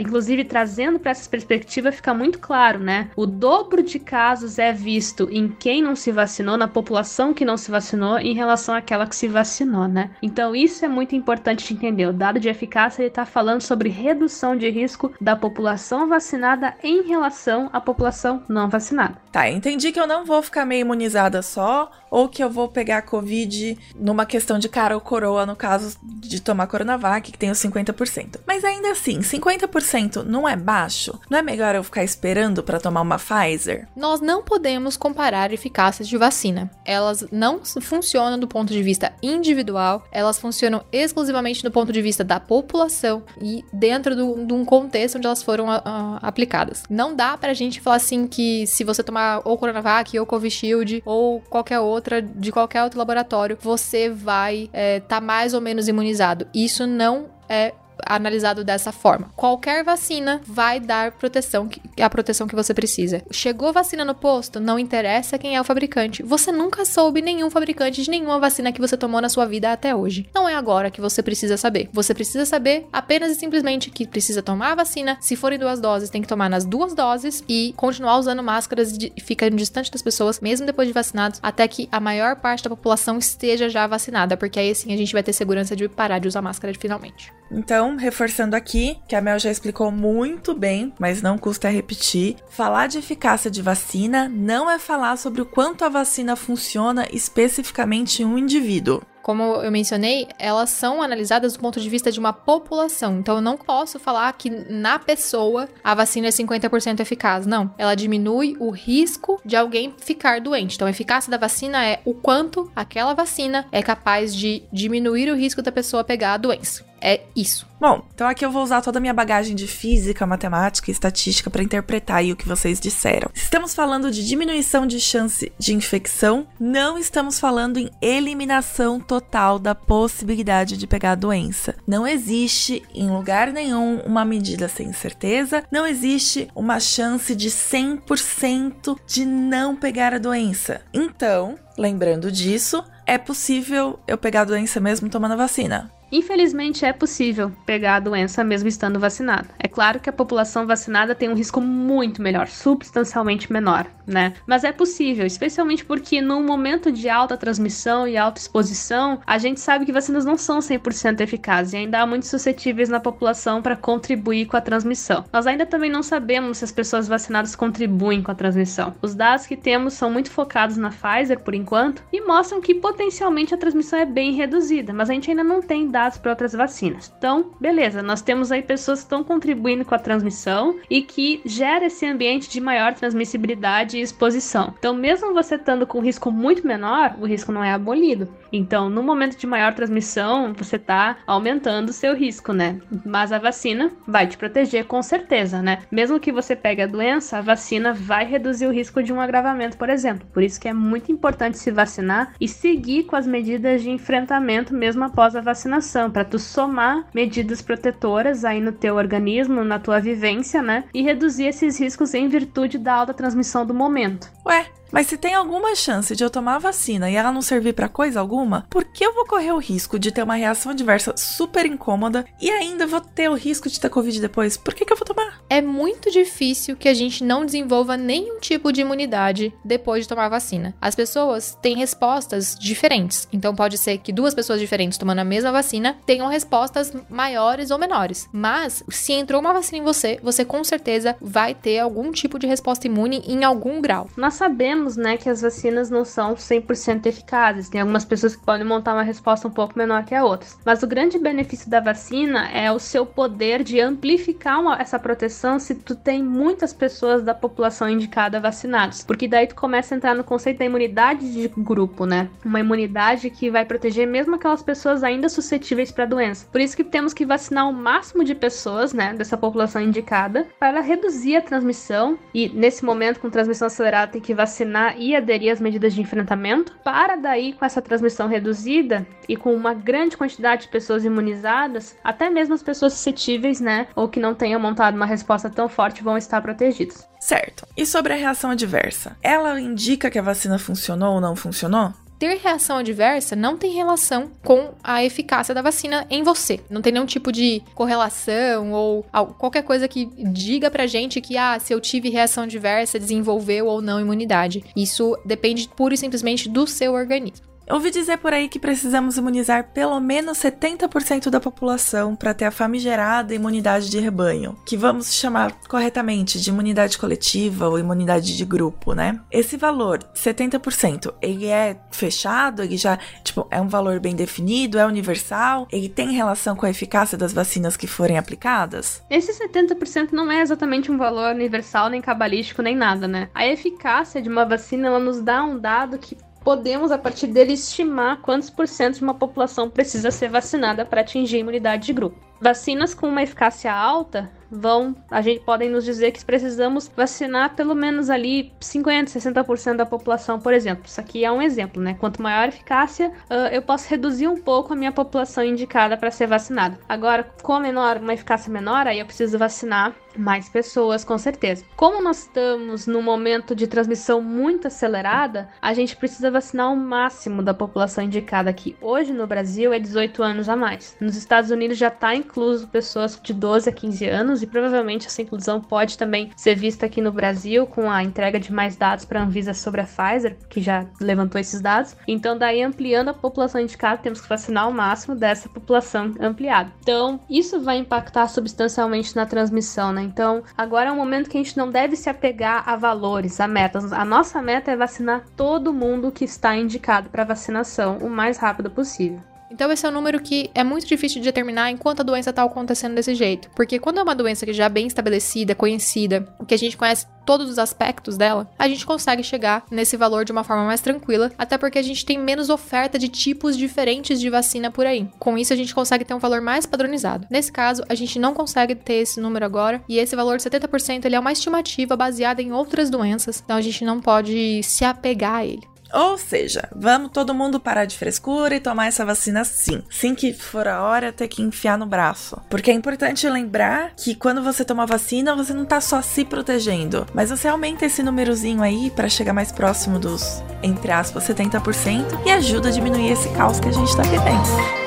Inclusive 0.00 0.44
trazendo 0.44 0.98
para 0.98 1.12
essa 1.12 1.30
perspectiva 1.30 1.92
fica 1.92 2.12
muito 2.12 2.40
claro, 2.40 2.80
né? 2.80 3.08
O 3.14 3.24
dobro 3.24 3.84
de 3.84 4.00
casos 4.00 4.58
é 4.58 4.72
visto 4.72 5.28
em 5.30 5.48
quem 5.48 5.80
não 5.80 5.94
se 5.94 6.10
vacinou, 6.10 6.56
na 6.56 6.66
população 6.66 7.32
que 7.32 7.44
não 7.44 7.56
se 7.56 7.70
vacinou, 7.70 8.18
em 8.18 8.34
relação 8.34 8.74
àquela 8.74 9.06
que 9.06 9.14
se 9.14 9.28
vacinou, 9.28 9.86
né? 9.86 10.10
Então 10.20 10.56
isso 10.56 10.84
é 10.84 10.88
muito 10.88 11.14
importante 11.14 11.67
de 11.68 11.74
entender. 11.74 12.06
O 12.06 12.12
dado 12.12 12.40
de 12.40 12.48
eficácia 12.48 13.02
ele 13.02 13.08
está 13.08 13.24
falando 13.24 13.62
sobre 13.62 13.88
redução 13.88 14.56
de 14.56 14.68
risco 14.70 15.12
da 15.20 15.36
população 15.36 16.08
vacinada 16.08 16.74
em 16.82 17.02
relação 17.02 17.68
à 17.72 17.80
população 17.80 18.42
não 18.48 18.68
vacinada. 18.68 19.16
Tá, 19.32 19.48
entendi 19.50 19.92
que 19.92 20.00
eu 20.00 20.06
não 20.06 20.24
vou 20.24 20.42
ficar 20.42 20.64
meio 20.64 20.80
imunizada 20.80 21.42
só, 21.42 21.90
ou 22.10 22.28
que 22.28 22.42
eu 22.42 22.50
vou 22.50 22.68
pegar 22.68 23.02
Covid 23.02 23.78
numa 23.96 24.26
questão 24.26 24.58
de 24.58 24.68
cara 24.68 24.94
ou 24.94 25.00
coroa, 25.00 25.44
no 25.46 25.56
caso 25.56 25.98
de 26.02 26.40
tomar 26.40 26.66
Coronavac, 26.66 27.30
que 27.30 27.38
tem 27.38 27.50
os 27.50 27.58
50%. 27.58 28.40
Mas 28.46 28.64
ainda 28.64 28.90
assim, 28.90 29.20
50% 29.20 30.22
não 30.24 30.48
é 30.48 30.56
baixo? 30.56 31.18
Não 31.28 31.38
é 31.38 31.42
melhor 31.42 31.74
eu 31.74 31.84
ficar 31.84 32.04
esperando 32.04 32.62
para 32.62 32.80
tomar 32.80 33.02
uma 33.02 33.18
Pfizer? 33.18 33.86
Nós 33.94 34.20
não 34.20 34.42
podemos 34.42 34.96
comparar 34.96 35.52
eficácias 35.52 36.08
de 36.08 36.16
vacina. 36.16 36.70
Elas 36.84 37.26
não 37.30 37.60
funcionam 37.64 38.38
do 38.38 38.48
ponto 38.48 38.72
de 38.72 38.82
vista 38.82 39.12
individual, 39.22 40.04
elas 40.10 40.38
funcionam 40.38 40.82
exclusivamente 40.92 41.57
do 41.62 41.70
ponto 41.70 41.92
de 41.92 42.02
vista 42.02 42.24
da 42.24 42.40
população 42.40 43.22
e 43.40 43.64
dentro 43.72 44.14
de 44.14 44.52
um 44.52 44.64
contexto 44.64 45.16
onde 45.16 45.26
elas 45.26 45.42
foram 45.42 45.70
a, 45.70 45.82
a, 45.84 46.16
aplicadas. 46.28 46.82
Não 46.88 47.14
dá 47.14 47.36
pra 47.36 47.54
gente 47.54 47.80
falar 47.80 47.96
assim 47.96 48.26
que 48.26 48.66
se 48.66 48.84
você 48.84 49.02
tomar 49.02 49.42
ou 49.44 49.56
Coronavac 49.56 50.18
ou 50.18 50.26
Covishield 50.26 51.02
ou 51.04 51.40
qualquer 51.40 51.80
outra 51.80 52.20
de 52.20 52.52
qualquer 52.52 52.82
outro 52.82 52.98
laboratório, 52.98 53.58
você 53.60 54.08
vai 54.08 54.64
estar 54.64 54.78
é, 54.78 55.00
tá 55.00 55.20
mais 55.20 55.54
ou 55.54 55.60
menos 55.60 55.88
imunizado. 55.88 56.46
Isso 56.54 56.86
não 56.86 57.26
é 57.48 57.72
analisado 58.06 58.64
dessa 58.64 58.92
forma. 58.92 59.30
Qualquer 59.36 59.84
vacina 59.84 60.40
vai 60.46 60.80
dar 60.80 61.12
proteção, 61.12 61.68
a 62.00 62.10
proteção 62.10 62.46
que 62.46 62.54
você 62.54 62.72
precisa. 62.74 63.22
Chegou 63.30 63.72
vacina 63.72 64.04
no 64.04 64.14
posto, 64.14 64.60
não 64.60 64.78
interessa 64.78 65.38
quem 65.38 65.56
é 65.56 65.60
o 65.60 65.64
fabricante. 65.64 66.22
Você 66.22 66.52
nunca 66.52 66.84
soube 66.84 67.22
nenhum 67.22 67.50
fabricante 67.50 68.02
de 68.02 68.10
nenhuma 68.10 68.38
vacina 68.38 68.72
que 68.72 68.80
você 68.80 68.96
tomou 68.96 69.20
na 69.20 69.28
sua 69.28 69.46
vida 69.46 69.72
até 69.72 69.94
hoje. 69.94 70.28
Não 70.34 70.48
é 70.48 70.54
agora 70.54 70.90
que 70.90 71.00
você 71.00 71.22
precisa 71.22 71.56
saber. 71.56 71.88
Você 71.92 72.14
precisa 72.14 72.44
saber 72.44 72.86
apenas 72.92 73.32
e 73.32 73.34
simplesmente 73.34 73.90
que 73.90 74.06
precisa 74.06 74.42
tomar 74.42 74.72
a 74.72 74.76
vacina. 74.76 75.16
Se 75.20 75.36
forem 75.36 75.58
duas 75.58 75.80
doses, 75.80 76.10
tem 76.10 76.22
que 76.22 76.28
tomar 76.28 76.48
nas 76.48 76.64
duas 76.64 76.94
doses 76.94 77.42
e 77.48 77.72
continuar 77.76 78.18
usando 78.18 78.42
máscaras 78.42 78.96
e 78.98 79.12
ficar 79.20 79.50
distante 79.50 79.90
das 79.90 80.02
pessoas, 80.02 80.40
mesmo 80.40 80.66
depois 80.66 80.88
de 80.88 80.94
vacinados, 80.94 81.40
até 81.42 81.66
que 81.68 81.88
a 81.90 82.00
maior 82.00 82.36
parte 82.36 82.64
da 82.64 82.70
população 82.70 83.18
esteja 83.18 83.68
já 83.68 83.86
vacinada, 83.86 84.36
porque 84.36 84.58
aí 84.58 84.74
sim 84.74 84.92
a 84.92 84.96
gente 84.96 85.12
vai 85.12 85.22
ter 85.22 85.32
segurança 85.32 85.74
de 85.74 85.88
parar 85.88 86.18
de 86.18 86.28
usar 86.28 86.42
máscara 86.42 86.72
finalmente. 86.78 87.32
Então, 87.50 87.87
reforçando 87.96 88.56
aqui, 88.56 88.98
que 89.08 89.16
a 89.16 89.20
Mel 89.20 89.38
já 89.38 89.50
explicou 89.50 89.90
muito 89.90 90.54
bem, 90.54 90.92
mas 90.98 91.22
não 91.22 91.38
custa 91.38 91.68
repetir, 91.68 92.36
falar 92.50 92.86
de 92.86 92.98
eficácia 92.98 93.50
de 93.50 93.62
vacina 93.62 94.28
não 94.28 94.70
é 94.70 94.78
falar 94.78 95.16
sobre 95.16 95.40
o 95.40 95.46
quanto 95.46 95.84
a 95.84 95.88
vacina 95.88 96.36
funciona 96.36 97.06
especificamente 97.12 98.22
em 98.22 98.26
um 98.26 98.38
indivíduo. 98.38 99.02
como 99.28 99.56
eu 99.56 99.70
mencionei, 99.70 100.26
elas 100.38 100.70
são 100.70 101.02
analisadas 101.02 101.52
do 101.52 101.58
ponto 101.58 101.78
de 101.78 101.90
vista 101.90 102.10
de 102.10 102.18
uma 102.18 102.32
população. 102.32 103.18
Então 103.18 103.34
eu 103.34 103.42
não 103.42 103.58
posso 103.58 103.98
falar 103.98 104.32
que 104.32 104.48
na 104.48 104.98
pessoa 104.98 105.68
a 105.84 105.94
vacina 105.94 106.28
é 106.28 106.30
50% 106.30 107.00
eficaz. 107.00 107.44
Não. 107.46 107.70
Ela 107.76 107.94
diminui 107.94 108.56
o 108.58 108.70
risco 108.70 109.38
de 109.44 109.54
alguém 109.54 109.94
ficar 109.98 110.40
doente. 110.40 110.76
Então 110.76 110.88
a 110.88 110.90
eficácia 110.90 111.30
da 111.30 111.36
vacina 111.36 111.84
é 111.84 112.00
o 112.06 112.14
quanto 112.14 112.72
aquela 112.74 113.12
vacina 113.12 113.66
é 113.70 113.82
capaz 113.82 114.34
de 114.34 114.62
diminuir 114.72 115.30
o 115.30 115.36
risco 115.36 115.60
da 115.60 115.70
pessoa 115.70 116.02
pegar 116.02 116.32
a 116.32 116.38
doença. 116.38 116.87
É 117.00 117.22
isso. 117.34 117.66
Bom, 117.80 118.04
então 118.12 118.26
aqui 118.26 118.44
eu 118.44 118.50
vou 118.50 118.62
usar 118.62 118.82
toda 118.82 118.98
a 118.98 119.00
minha 119.00 119.14
bagagem 119.14 119.54
de 119.54 119.68
física, 119.68 120.26
matemática 120.26 120.90
e 120.90 120.92
estatística 120.92 121.48
para 121.48 121.62
interpretar 121.62 122.24
o 122.24 122.36
que 122.36 122.48
vocês 122.48 122.80
disseram. 122.80 123.30
Estamos 123.32 123.74
falando 123.74 124.10
de 124.10 124.26
diminuição 124.26 124.84
de 124.84 124.98
chance 124.98 125.52
de 125.56 125.74
infecção, 125.74 126.46
não 126.58 126.98
estamos 126.98 127.38
falando 127.38 127.76
em 127.78 127.88
eliminação 128.02 128.98
total 128.98 129.58
da 129.60 129.74
possibilidade 129.74 130.76
de 130.76 130.86
pegar 130.86 131.12
a 131.12 131.16
doença. 131.16 131.76
Não 131.86 132.06
existe 132.06 132.82
em 132.92 133.08
lugar 133.08 133.52
nenhum 133.52 134.00
uma 134.00 134.24
medida 134.24 134.68
sem 134.68 134.92
certeza, 134.92 135.62
não 135.70 135.86
existe 135.86 136.48
uma 136.56 136.80
chance 136.80 137.34
de 137.34 137.48
100% 137.48 138.98
de 139.06 139.24
não 139.24 139.76
pegar 139.76 140.12
a 140.12 140.18
doença. 140.18 140.80
Então, 140.92 141.56
lembrando 141.76 142.32
disso, 142.32 142.82
é 143.06 143.16
possível 143.16 144.00
eu 144.06 144.18
pegar 144.18 144.40
a 144.40 144.46
doença 144.46 144.80
mesmo 144.80 145.08
tomando 145.08 145.32
a 145.32 145.36
vacina. 145.36 145.92
Infelizmente, 146.10 146.84
é 146.84 146.92
possível 146.92 147.52
pegar 147.66 147.96
a 147.96 148.00
doença 148.00 148.42
mesmo 148.42 148.68
estando 148.68 148.98
vacinado. 148.98 149.48
É 149.58 149.68
claro 149.68 150.00
que 150.00 150.08
a 150.08 150.12
população 150.12 150.66
vacinada 150.66 151.14
tem 151.14 151.28
um 151.28 151.34
risco 151.34 151.60
muito 151.60 152.22
melhor, 152.22 152.48
substancialmente 152.48 153.52
menor, 153.52 153.86
né? 154.08 154.34
Mas 154.46 154.64
é 154.64 154.72
possível, 154.72 155.26
especialmente 155.26 155.84
porque 155.84 156.20
num 156.20 156.42
momento 156.42 156.90
de 156.90 157.08
alta 157.08 157.36
transmissão 157.36 158.08
e 158.08 158.16
alta 158.16 158.40
exposição, 158.40 159.20
a 159.26 159.38
gente 159.38 159.60
sabe 159.60 159.84
que 159.84 159.92
vacinas 159.92 160.24
não 160.24 160.36
são 160.36 160.58
100% 160.58 161.20
eficazes 161.20 161.72
e 161.72 161.76
ainda 161.76 162.00
há 162.00 162.06
muitos 162.06 162.28
suscetíveis 162.28 162.88
na 162.88 163.00
população 163.00 163.62
para 163.62 163.76
contribuir 163.76 164.46
com 164.46 164.56
a 164.56 164.60
transmissão. 164.60 165.24
Nós 165.32 165.46
ainda 165.46 165.66
também 165.66 165.90
não 165.90 166.02
sabemos 166.02 166.58
se 166.58 166.64
as 166.64 166.72
pessoas 166.72 167.06
vacinadas 167.06 167.54
contribuem 167.54 168.22
com 168.22 168.30
a 168.30 168.34
transmissão. 168.34 168.94
Os 169.02 169.14
dados 169.14 169.46
que 169.46 169.56
temos 169.56 169.94
são 169.94 170.10
muito 170.10 170.30
focados 170.30 170.76
na 170.76 170.90
Pfizer 170.90 171.40
por 171.40 171.54
enquanto 171.54 172.02
e 172.12 172.20
mostram 172.20 172.60
que 172.60 172.74
potencialmente 172.74 173.54
a 173.54 173.58
transmissão 173.58 173.98
é 173.98 174.06
bem 174.06 174.32
reduzida, 174.32 174.92
mas 174.92 175.10
a 175.10 175.12
gente 175.12 175.30
ainda 175.30 175.44
não 175.44 175.60
tem 175.60 175.88
dados 175.88 176.18
para 176.18 176.32
outras 176.32 176.52
vacinas. 176.52 177.12
Então, 177.18 177.50
beleza, 177.60 178.02
nós 178.02 178.22
temos 178.22 178.50
aí 178.50 178.62
pessoas 178.62 179.00
que 179.00 179.06
estão 179.06 179.22
contribuindo 179.22 179.84
com 179.84 179.94
a 179.94 179.98
transmissão 179.98 180.76
e 180.88 181.02
que 181.02 181.40
gera 181.44 181.86
esse 181.86 182.06
ambiente 182.06 182.48
de 182.48 182.60
maior 182.60 182.94
transmissibilidade 182.94 183.97
e 183.98 184.02
exposição. 184.02 184.74
Então, 184.78 184.94
mesmo 184.94 185.34
você 185.34 185.56
estando 185.56 185.86
com 185.86 186.00
risco 186.00 186.30
muito 186.30 186.66
menor, 186.66 187.16
o 187.20 187.26
risco 187.26 187.52
não 187.52 187.62
é 187.62 187.72
abolido. 187.72 188.28
Então, 188.52 188.88
no 188.88 189.02
momento 189.02 189.36
de 189.36 189.46
maior 189.46 189.74
transmissão, 189.74 190.52
você 190.54 190.76
está 190.76 191.18
aumentando 191.26 191.90
o 191.90 191.92
seu 191.92 192.14
risco, 192.14 192.52
né? 192.52 192.80
Mas 193.04 193.32
a 193.32 193.38
vacina 193.38 193.92
vai 194.06 194.26
te 194.26 194.38
proteger 194.38 194.86
com 194.86 195.02
certeza, 195.02 195.60
né? 195.60 195.80
Mesmo 195.90 196.20
que 196.20 196.32
você 196.32 196.56
pegue 196.56 196.82
a 196.82 196.86
doença, 196.86 197.38
a 197.38 197.42
vacina 197.42 197.92
vai 197.92 198.24
reduzir 198.24 198.66
o 198.66 198.72
risco 198.72 199.02
de 199.02 199.12
um 199.12 199.20
agravamento, 199.20 199.76
por 199.76 199.90
exemplo. 199.90 200.26
Por 200.32 200.42
isso 200.42 200.60
que 200.60 200.68
é 200.68 200.72
muito 200.72 201.12
importante 201.12 201.58
se 201.58 201.70
vacinar 201.70 202.34
e 202.40 202.48
seguir 202.48 203.04
com 203.04 203.16
as 203.16 203.26
medidas 203.26 203.82
de 203.82 203.90
enfrentamento 203.90 204.74
mesmo 204.74 205.04
após 205.04 205.36
a 205.36 205.40
vacinação 205.40 206.10
para 206.10 206.24
tu 206.24 206.38
somar 206.38 207.06
medidas 207.14 207.60
protetoras 207.60 208.44
aí 208.44 208.60
no 208.60 208.72
teu 208.72 208.96
organismo, 208.96 209.64
na 209.64 209.78
tua 209.78 210.00
vivência, 210.00 210.62
né? 210.62 210.84
E 210.94 211.02
reduzir 211.02 211.46
esses 211.46 211.78
riscos 211.78 212.14
em 212.14 212.28
virtude 212.28 212.78
da 212.78 212.94
alta 212.94 213.14
transmissão 213.14 213.66
do 213.66 213.74
momento. 213.88 214.28
Ué, 214.44 214.66
mas 214.90 215.06
se 215.06 215.16
tem 215.16 215.34
alguma 215.34 215.74
chance 215.74 216.14
de 216.14 216.24
eu 216.24 216.30
tomar 216.30 216.56
a 216.56 216.58
vacina 216.58 217.10
e 217.10 217.14
ela 217.14 217.32
não 217.32 217.42
servir 217.42 217.72
para 217.72 217.88
coisa 217.88 218.20
alguma, 218.20 218.66
por 218.70 218.84
que 218.84 219.04
eu 219.04 219.14
vou 219.14 219.26
correr 219.26 219.52
o 219.52 219.58
risco 219.58 219.98
de 219.98 220.10
ter 220.10 220.22
uma 220.22 220.34
reação 220.34 220.72
adversa 220.72 221.14
super 221.16 221.66
incômoda 221.66 222.24
e 222.40 222.50
ainda 222.50 222.86
vou 222.86 223.00
ter 223.00 223.28
o 223.28 223.34
risco 223.34 223.68
de 223.68 223.78
ter 223.78 223.88
Covid 223.88 224.20
depois? 224.20 224.56
Por 224.56 224.74
que, 224.74 224.84
que 224.84 224.92
eu 224.92 224.96
vou 224.96 225.06
tomar? 225.06 225.40
É 225.48 225.60
muito 225.60 226.10
difícil 226.10 226.76
que 226.76 226.88
a 226.88 226.94
gente 226.94 227.22
não 227.24 227.44
desenvolva 227.44 227.96
nenhum 227.96 228.38
tipo 228.40 228.72
de 228.72 228.80
imunidade 228.80 229.52
depois 229.64 230.04
de 230.04 230.08
tomar 230.08 230.26
a 230.26 230.30
vacina. 230.30 230.74
As 230.80 230.94
pessoas 230.94 231.56
têm 231.60 231.76
respostas 231.76 232.56
diferentes. 232.58 233.28
Então 233.32 233.54
pode 233.54 233.78
ser 233.78 233.98
que 233.98 234.12
duas 234.12 234.34
pessoas 234.34 234.60
diferentes 234.60 234.98
tomando 234.98 235.20
a 235.20 235.24
mesma 235.24 235.52
vacina 235.52 235.96
tenham 236.06 236.28
respostas 236.28 236.92
maiores 237.08 237.70
ou 237.70 237.78
menores. 237.78 238.28
Mas 238.32 238.82
se 238.88 239.12
entrou 239.12 239.40
uma 239.40 239.52
vacina 239.52 239.78
em 239.78 239.84
você, 239.84 240.18
você 240.22 240.44
com 240.44 240.62
certeza 240.64 241.16
vai 241.20 241.54
ter 241.54 241.78
algum 241.78 242.10
tipo 242.10 242.38
de 242.38 242.46
resposta 242.46 242.86
imune 242.86 243.22
em 243.26 243.44
algum 243.44 243.80
grau. 243.80 244.08
Nós 244.16 244.34
sabemos 244.34 244.77
sabemos, 244.78 244.96
né, 244.96 245.16
que 245.16 245.28
as 245.28 245.42
vacinas 245.42 245.90
não 245.90 246.04
são 246.04 246.34
100% 246.34 247.06
eficazes. 247.06 247.68
Tem 247.68 247.80
algumas 247.80 248.04
pessoas 248.04 248.36
que 248.36 248.44
podem 248.44 248.66
montar 248.66 248.94
uma 248.94 249.02
resposta 249.02 249.48
um 249.48 249.50
pouco 249.50 249.76
menor 249.76 250.04
que 250.04 250.14
a 250.14 250.24
outras. 250.24 250.58
Mas 250.64 250.82
o 250.82 250.86
grande 250.86 251.18
benefício 251.18 251.68
da 251.68 251.80
vacina 251.80 252.48
é 252.50 252.70
o 252.70 252.78
seu 252.78 253.04
poder 253.04 253.62
de 253.64 253.80
amplificar 253.80 254.60
uma, 254.60 254.80
essa 254.80 254.98
proteção 254.98 255.58
se 255.58 255.74
tu 255.74 255.94
tem 255.94 256.22
muitas 256.22 256.72
pessoas 256.72 257.22
da 257.22 257.34
população 257.34 257.88
indicada 257.88 258.40
vacinadas. 258.40 259.02
Porque 259.02 259.26
daí 259.26 259.46
tu 259.46 259.54
começa 259.54 259.94
a 259.94 259.96
entrar 259.96 260.14
no 260.14 260.24
conceito 260.24 260.58
da 260.58 260.64
imunidade 260.64 261.32
de 261.32 261.48
grupo, 261.56 262.06
né? 262.06 262.28
Uma 262.44 262.60
imunidade 262.60 263.30
que 263.30 263.50
vai 263.50 263.64
proteger 263.64 264.06
mesmo 264.06 264.36
aquelas 264.36 264.62
pessoas 264.62 265.02
ainda 265.02 265.28
suscetíveis 265.28 265.90
para 265.90 266.04
a 266.04 266.06
doença. 266.06 266.46
Por 266.50 266.60
isso 266.60 266.76
que 266.76 266.84
temos 266.84 267.12
que 267.12 267.26
vacinar 267.26 267.68
o 267.68 267.72
máximo 267.72 268.22
de 268.22 268.34
pessoas, 268.34 268.92
né, 268.92 269.14
dessa 269.14 269.36
população 269.36 269.82
indicada 269.82 270.46
para 270.58 270.80
reduzir 270.80 271.36
a 271.36 271.42
transmissão 271.42 272.18
e 272.32 272.48
nesse 272.48 272.84
momento 272.84 273.20
com 273.20 273.30
transmissão 273.30 273.66
acelerada 273.66 274.12
tem 274.12 274.20
que 274.20 274.34
vacinar 274.34 274.67
vacinar 274.68 274.96
e 274.98 275.16
aderir 275.16 275.52
às 275.52 275.60
medidas 275.60 275.94
de 275.94 276.00
enfrentamento, 276.00 276.76
para 276.84 277.16
daí, 277.16 277.54
com 277.54 277.64
essa 277.64 277.80
transmissão 277.80 278.28
reduzida 278.28 279.06
e 279.28 279.36
com 279.36 279.54
uma 279.54 279.72
grande 279.74 280.16
quantidade 280.16 280.62
de 280.62 280.68
pessoas 280.68 281.04
imunizadas, 281.04 281.96
até 282.04 282.28
mesmo 282.28 282.54
as 282.54 282.62
pessoas 282.62 282.92
suscetíveis, 282.92 283.60
né, 283.60 283.88
ou 283.96 284.08
que 284.08 284.20
não 284.20 284.34
tenham 284.34 284.60
montado 284.60 284.94
uma 284.94 285.06
resposta 285.06 285.48
tão 285.48 285.68
forte, 285.68 286.02
vão 286.02 286.16
estar 286.16 286.40
protegidas. 286.40 287.08
Certo. 287.18 287.66
E 287.76 287.84
sobre 287.86 288.12
a 288.12 288.16
reação 288.16 288.50
adversa? 288.50 289.16
Ela 289.22 289.60
indica 289.60 290.10
que 290.10 290.18
a 290.18 290.22
vacina 290.22 290.58
funcionou 290.58 291.14
ou 291.14 291.20
não 291.20 291.34
funcionou? 291.34 291.92
Ter 292.18 292.38
reação 292.38 292.78
adversa 292.78 293.36
não 293.36 293.56
tem 293.56 293.72
relação 293.72 294.30
com 294.44 294.74
a 294.82 295.04
eficácia 295.04 295.54
da 295.54 295.62
vacina 295.62 296.06
em 296.10 296.22
você. 296.22 296.60
Não 296.68 296.82
tem 296.82 296.92
nenhum 296.92 297.06
tipo 297.06 297.30
de 297.30 297.62
correlação 297.74 298.72
ou 298.72 299.06
qualquer 299.38 299.62
coisa 299.62 299.86
que 299.86 300.06
diga 300.32 300.70
pra 300.70 300.86
gente 300.86 301.20
que, 301.20 301.36
ah, 301.36 301.58
se 301.58 301.72
eu 301.72 301.80
tive 301.80 302.08
reação 302.08 302.44
adversa, 302.44 302.98
desenvolveu 302.98 303.66
ou 303.66 303.80
não 303.80 304.00
imunidade. 304.00 304.64
Isso 304.76 305.16
depende 305.24 305.68
pura 305.76 305.94
e 305.94 305.98
simplesmente 305.98 306.48
do 306.48 306.66
seu 306.66 306.92
organismo. 306.92 307.46
Ouvi 307.70 307.90
dizer 307.90 308.16
por 308.16 308.32
aí 308.32 308.48
que 308.48 308.58
precisamos 308.58 309.18
imunizar 309.18 309.72
pelo 309.74 310.00
menos 310.00 310.38
70% 310.38 311.28
da 311.28 311.38
população 311.38 312.16
para 312.16 312.32
ter 312.32 312.46
a 312.46 312.50
famigerada 312.50 313.34
imunidade 313.34 313.90
de 313.90 313.98
rebanho, 313.98 314.56
que 314.64 314.76
vamos 314.76 315.12
chamar 315.12 315.52
corretamente 315.68 316.40
de 316.40 316.48
imunidade 316.48 316.96
coletiva 316.96 317.68
ou 317.68 317.78
imunidade 317.78 318.34
de 318.34 318.44
grupo, 318.44 318.94
né? 318.94 319.20
Esse 319.30 319.58
valor, 319.58 319.98
70%, 320.14 321.12
ele 321.20 321.46
é 321.46 321.76
fechado, 321.90 322.62
ele 322.62 322.78
já, 322.78 322.98
tipo, 323.22 323.46
é 323.50 323.60
um 323.60 323.68
valor 323.68 324.00
bem 324.00 324.16
definido, 324.16 324.78
é 324.78 324.86
universal, 324.86 325.68
ele 325.70 325.90
tem 325.90 326.12
relação 326.12 326.56
com 326.56 326.64
a 326.64 326.70
eficácia 326.70 327.18
das 327.18 327.34
vacinas 327.34 327.76
que 327.76 327.86
forem 327.86 328.16
aplicadas? 328.16 329.02
Esse 329.10 329.32
70% 329.32 330.12
não 330.12 330.32
é 330.32 330.40
exatamente 330.40 330.90
um 330.90 330.96
valor 330.96 331.34
universal, 331.34 331.90
nem 331.90 332.00
cabalístico, 332.00 332.62
nem 332.62 332.74
nada, 332.74 333.06
né? 333.06 333.28
A 333.34 333.46
eficácia 333.46 334.22
de 334.22 334.28
uma 334.28 334.46
vacina, 334.46 334.88
ela 334.88 334.98
nos 334.98 335.20
dá 335.20 335.44
um 335.44 335.58
dado 335.58 335.98
que 335.98 336.16
podemos, 336.48 336.90
a 336.90 336.96
partir 336.96 337.26
dele, 337.26 337.52
estimar 337.52 338.22
quantos 338.22 338.48
por 338.48 338.66
cento 338.66 338.94
de 338.96 339.02
uma 339.02 339.12
população 339.12 339.68
precisa 339.68 340.10
ser 340.10 340.30
vacinada 340.30 340.82
para 340.82 341.02
atingir 341.02 341.36
a 341.36 341.40
imunidade 341.40 341.84
de 341.84 341.92
grupo. 341.92 342.27
Vacinas 342.40 342.94
com 342.94 343.08
uma 343.08 343.22
eficácia 343.22 343.72
alta 343.72 344.30
vão, 344.50 344.96
a 345.10 345.20
gente 345.20 345.40
podem 345.40 345.68
nos 345.68 345.84
dizer 345.84 346.12
que 346.12 346.24
precisamos 346.24 346.90
vacinar 346.96 347.54
pelo 347.54 347.74
menos 347.74 348.08
ali 348.08 348.52
50, 348.60 349.10
60% 349.10 349.76
da 349.76 349.86
população, 349.86 350.40
por 350.40 350.52
exemplo. 350.52 350.84
Isso 350.86 351.00
aqui 351.00 351.24
é 351.24 351.30
um 351.30 351.42
exemplo, 351.42 351.82
né? 351.82 351.94
Quanto 351.98 352.22
maior 352.22 352.44
a 352.44 352.48
eficácia, 352.48 353.12
uh, 353.30 353.52
eu 353.52 353.62
posso 353.62 353.88
reduzir 353.88 354.28
um 354.28 354.36
pouco 354.36 354.72
a 354.72 354.76
minha 354.76 354.92
população 354.92 355.44
indicada 355.44 355.96
para 355.96 356.10
ser 356.10 356.26
vacinada. 356.26 356.78
Agora, 356.88 357.28
com 357.42 357.58
menor, 357.58 357.98
uma 357.98 358.14
eficácia 358.14 358.50
menor, 358.50 358.86
aí 358.86 358.98
eu 358.98 359.06
preciso 359.06 359.38
vacinar 359.38 359.94
mais 360.16 360.48
pessoas, 360.48 361.04
com 361.04 361.16
certeza. 361.16 361.64
Como 361.76 362.02
nós 362.02 362.20
estamos 362.20 362.86
num 362.86 363.02
momento 363.02 363.54
de 363.54 363.66
transmissão 363.66 364.20
muito 364.20 364.66
acelerada, 364.66 365.48
a 365.62 365.72
gente 365.72 365.96
precisa 365.96 366.30
vacinar 366.30 366.72
o 366.72 366.76
máximo 366.76 367.42
da 367.42 367.54
população 367.54 368.02
indicada 368.02 368.50
aqui. 368.50 368.76
Hoje 368.80 369.12
no 369.12 369.26
Brasil 369.26 369.72
é 369.72 369.78
18 369.78 370.22
anos 370.22 370.48
a 370.48 370.56
mais. 370.56 370.96
Nos 371.00 371.16
Estados 371.16 371.50
Unidos 371.50 371.78
já 371.78 371.88
está 371.88 372.14
incluso 372.28 372.68
pessoas 372.68 373.18
de 373.22 373.32
12 373.32 373.70
a 373.70 373.72
15 373.72 374.06
anos 374.06 374.42
e 374.42 374.46
provavelmente 374.46 375.06
essa 375.06 375.22
inclusão 375.22 375.60
pode 375.60 375.96
também 375.96 376.30
ser 376.36 376.54
vista 376.54 376.86
aqui 376.86 377.00
no 377.00 377.10
Brasil 377.10 377.66
com 377.66 377.90
a 377.90 378.04
entrega 378.04 378.38
de 378.38 378.52
mais 378.52 378.76
dados 378.76 379.04
para 379.04 379.20
a 379.20 379.24
Anvisa 379.24 379.54
sobre 379.54 379.80
a 379.80 379.84
Pfizer, 379.84 380.36
que 380.48 380.60
já 380.60 380.86
levantou 381.00 381.40
esses 381.40 381.60
dados. 381.60 381.96
Então, 382.06 382.36
daí 382.36 382.62
ampliando 382.62 383.08
a 383.08 383.14
população 383.14 383.60
indicada, 383.60 384.02
temos 384.02 384.20
que 384.20 384.28
vacinar 384.28 384.68
o 384.68 384.72
máximo 384.72 385.16
dessa 385.16 385.48
população 385.48 386.14
ampliada. 386.20 386.70
Então, 386.82 387.18
isso 387.30 387.60
vai 387.60 387.78
impactar 387.78 388.28
substancialmente 388.28 389.16
na 389.16 389.24
transmissão, 389.24 389.92
né? 389.92 390.02
Então, 390.02 390.42
agora 390.56 390.90
é 390.90 390.92
um 390.92 390.96
momento 390.96 391.30
que 391.30 391.38
a 391.38 391.42
gente 391.42 391.56
não 391.56 391.70
deve 391.70 391.96
se 391.96 392.10
apegar 392.10 392.68
a 392.68 392.76
valores, 392.76 393.40
a 393.40 393.48
metas. 393.48 393.92
A 393.92 394.04
nossa 394.04 394.42
meta 394.42 394.70
é 394.70 394.76
vacinar 394.76 395.24
todo 395.36 395.72
mundo 395.72 396.12
que 396.12 396.24
está 396.24 396.54
indicado 396.54 397.08
para 397.08 397.24
vacinação 397.24 397.98
o 397.98 398.10
mais 398.10 398.36
rápido 398.36 398.70
possível. 398.70 399.20
Então 399.50 399.70
esse 399.70 399.86
é 399.86 399.88
um 399.88 399.92
número 399.92 400.20
que 400.20 400.50
é 400.54 400.64
muito 400.64 400.86
difícil 400.86 401.20
de 401.20 401.28
determinar 401.28 401.70
enquanto 401.70 402.00
a 402.00 402.04
doença 402.04 402.30
está 402.30 402.42
acontecendo 402.42 402.94
desse 402.94 403.14
jeito. 403.14 403.50
Porque 403.54 403.78
quando 403.78 403.98
é 403.98 404.02
uma 404.02 404.14
doença 404.14 404.44
que 404.44 404.52
já 404.52 404.64
é 404.64 404.68
bem 404.68 404.86
estabelecida, 404.86 405.54
conhecida, 405.54 406.26
que 406.48 406.54
a 406.54 406.58
gente 406.58 406.76
conhece 406.76 407.06
todos 407.26 407.50
os 407.50 407.58
aspectos 407.58 408.16
dela, 408.16 408.50
a 408.58 408.66
gente 408.66 408.86
consegue 408.86 409.22
chegar 409.22 409.62
nesse 409.70 409.98
valor 409.98 410.24
de 410.24 410.32
uma 410.32 410.42
forma 410.42 410.64
mais 410.64 410.80
tranquila, 410.80 411.30
até 411.36 411.58
porque 411.58 411.78
a 411.78 411.82
gente 411.82 412.06
tem 412.06 412.18
menos 412.18 412.48
oferta 412.48 412.98
de 412.98 413.06
tipos 413.06 413.54
diferentes 413.54 414.18
de 414.18 414.30
vacina 414.30 414.70
por 414.70 414.86
aí. 414.86 415.06
Com 415.18 415.36
isso, 415.36 415.52
a 415.52 415.56
gente 415.56 415.74
consegue 415.74 416.06
ter 416.06 416.14
um 416.14 416.18
valor 416.18 416.40
mais 416.40 416.64
padronizado. 416.64 417.26
Nesse 417.30 417.52
caso, 417.52 417.84
a 417.86 417.94
gente 417.94 418.18
não 418.18 418.32
consegue 418.32 418.74
ter 418.74 418.94
esse 418.94 419.20
número 419.20 419.44
agora, 419.44 419.82
e 419.86 419.98
esse 419.98 420.16
valor 420.16 420.38
de 420.38 420.44
70% 420.44 421.04
ele 421.04 421.16
é 421.16 421.20
uma 421.20 421.32
estimativa 421.32 421.94
baseada 421.94 422.40
em 422.40 422.50
outras 422.50 422.88
doenças, 422.88 423.42
então 423.44 423.56
a 423.56 423.60
gente 423.60 423.84
não 423.84 424.00
pode 424.00 424.62
se 424.62 424.82
apegar 424.86 425.34
a 425.34 425.44
ele. 425.44 425.68
Ou 425.92 426.18
seja, 426.18 426.68
vamos 426.74 427.10
todo 427.12 427.34
mundo 427.34 427.58
parar 427.58 427.86
de 427.86 427.96
frescura 427.96 428.54
e 428.54 428.60
tomar 428.60 428.86
essa 428.86 429.04
vacina 429.04 429.44
sim. 429.44 429.82
Sim 429.90 430.14
que 430.14 430.32
for 430.32 430.68
a 430.68 430.82
hora, 430.82 431.12
ter 431.12 431.28
que 431.28 431.42
enfiar 431.42 431.78
no 431.78 431.86
braço. 431.86 432.40
Porque 432.50 432.70
é 432.70 432.74
importante 432.74 433.28
lembrar 433.28 433.92
que 433.96 434.14
quando 434.14 434.42
você 434.42 434.64
toma 434.64 434.86
vacina, 434.86 435.34
você 435.34 435.54
não 435.54 435.64
tá 435.64 435.80
só 435.80 436.02
se 436.02 436.24
protegendo, 436.24 437.06
mas 437.14 437.30
você 437.30 437.48
aumenta 437.48 437.86
esse 437.86 438.02
númerozinho 438.02 438.62
aí 438.62 438.90
para 438.90 439.08
chegar 439.08 439.32
mais 439.32 439.50
próximo 439.50 439.98
dos, 439.98 440.42
entre 440.62 440.90
aspas, 440.92 441.26
70% 441.26 442.26
e 442.26 442.30
ajuda 442.30 442.68
a 442.68 442.72
diminuir 442.72 443.12
esse 443.12 443.28
caos 443.30 443.58
que 443.58 443.68
a 443.68 443.72
gente 443.72 443.96
tá 443.96 444.02
vivendo. 444.02 444.78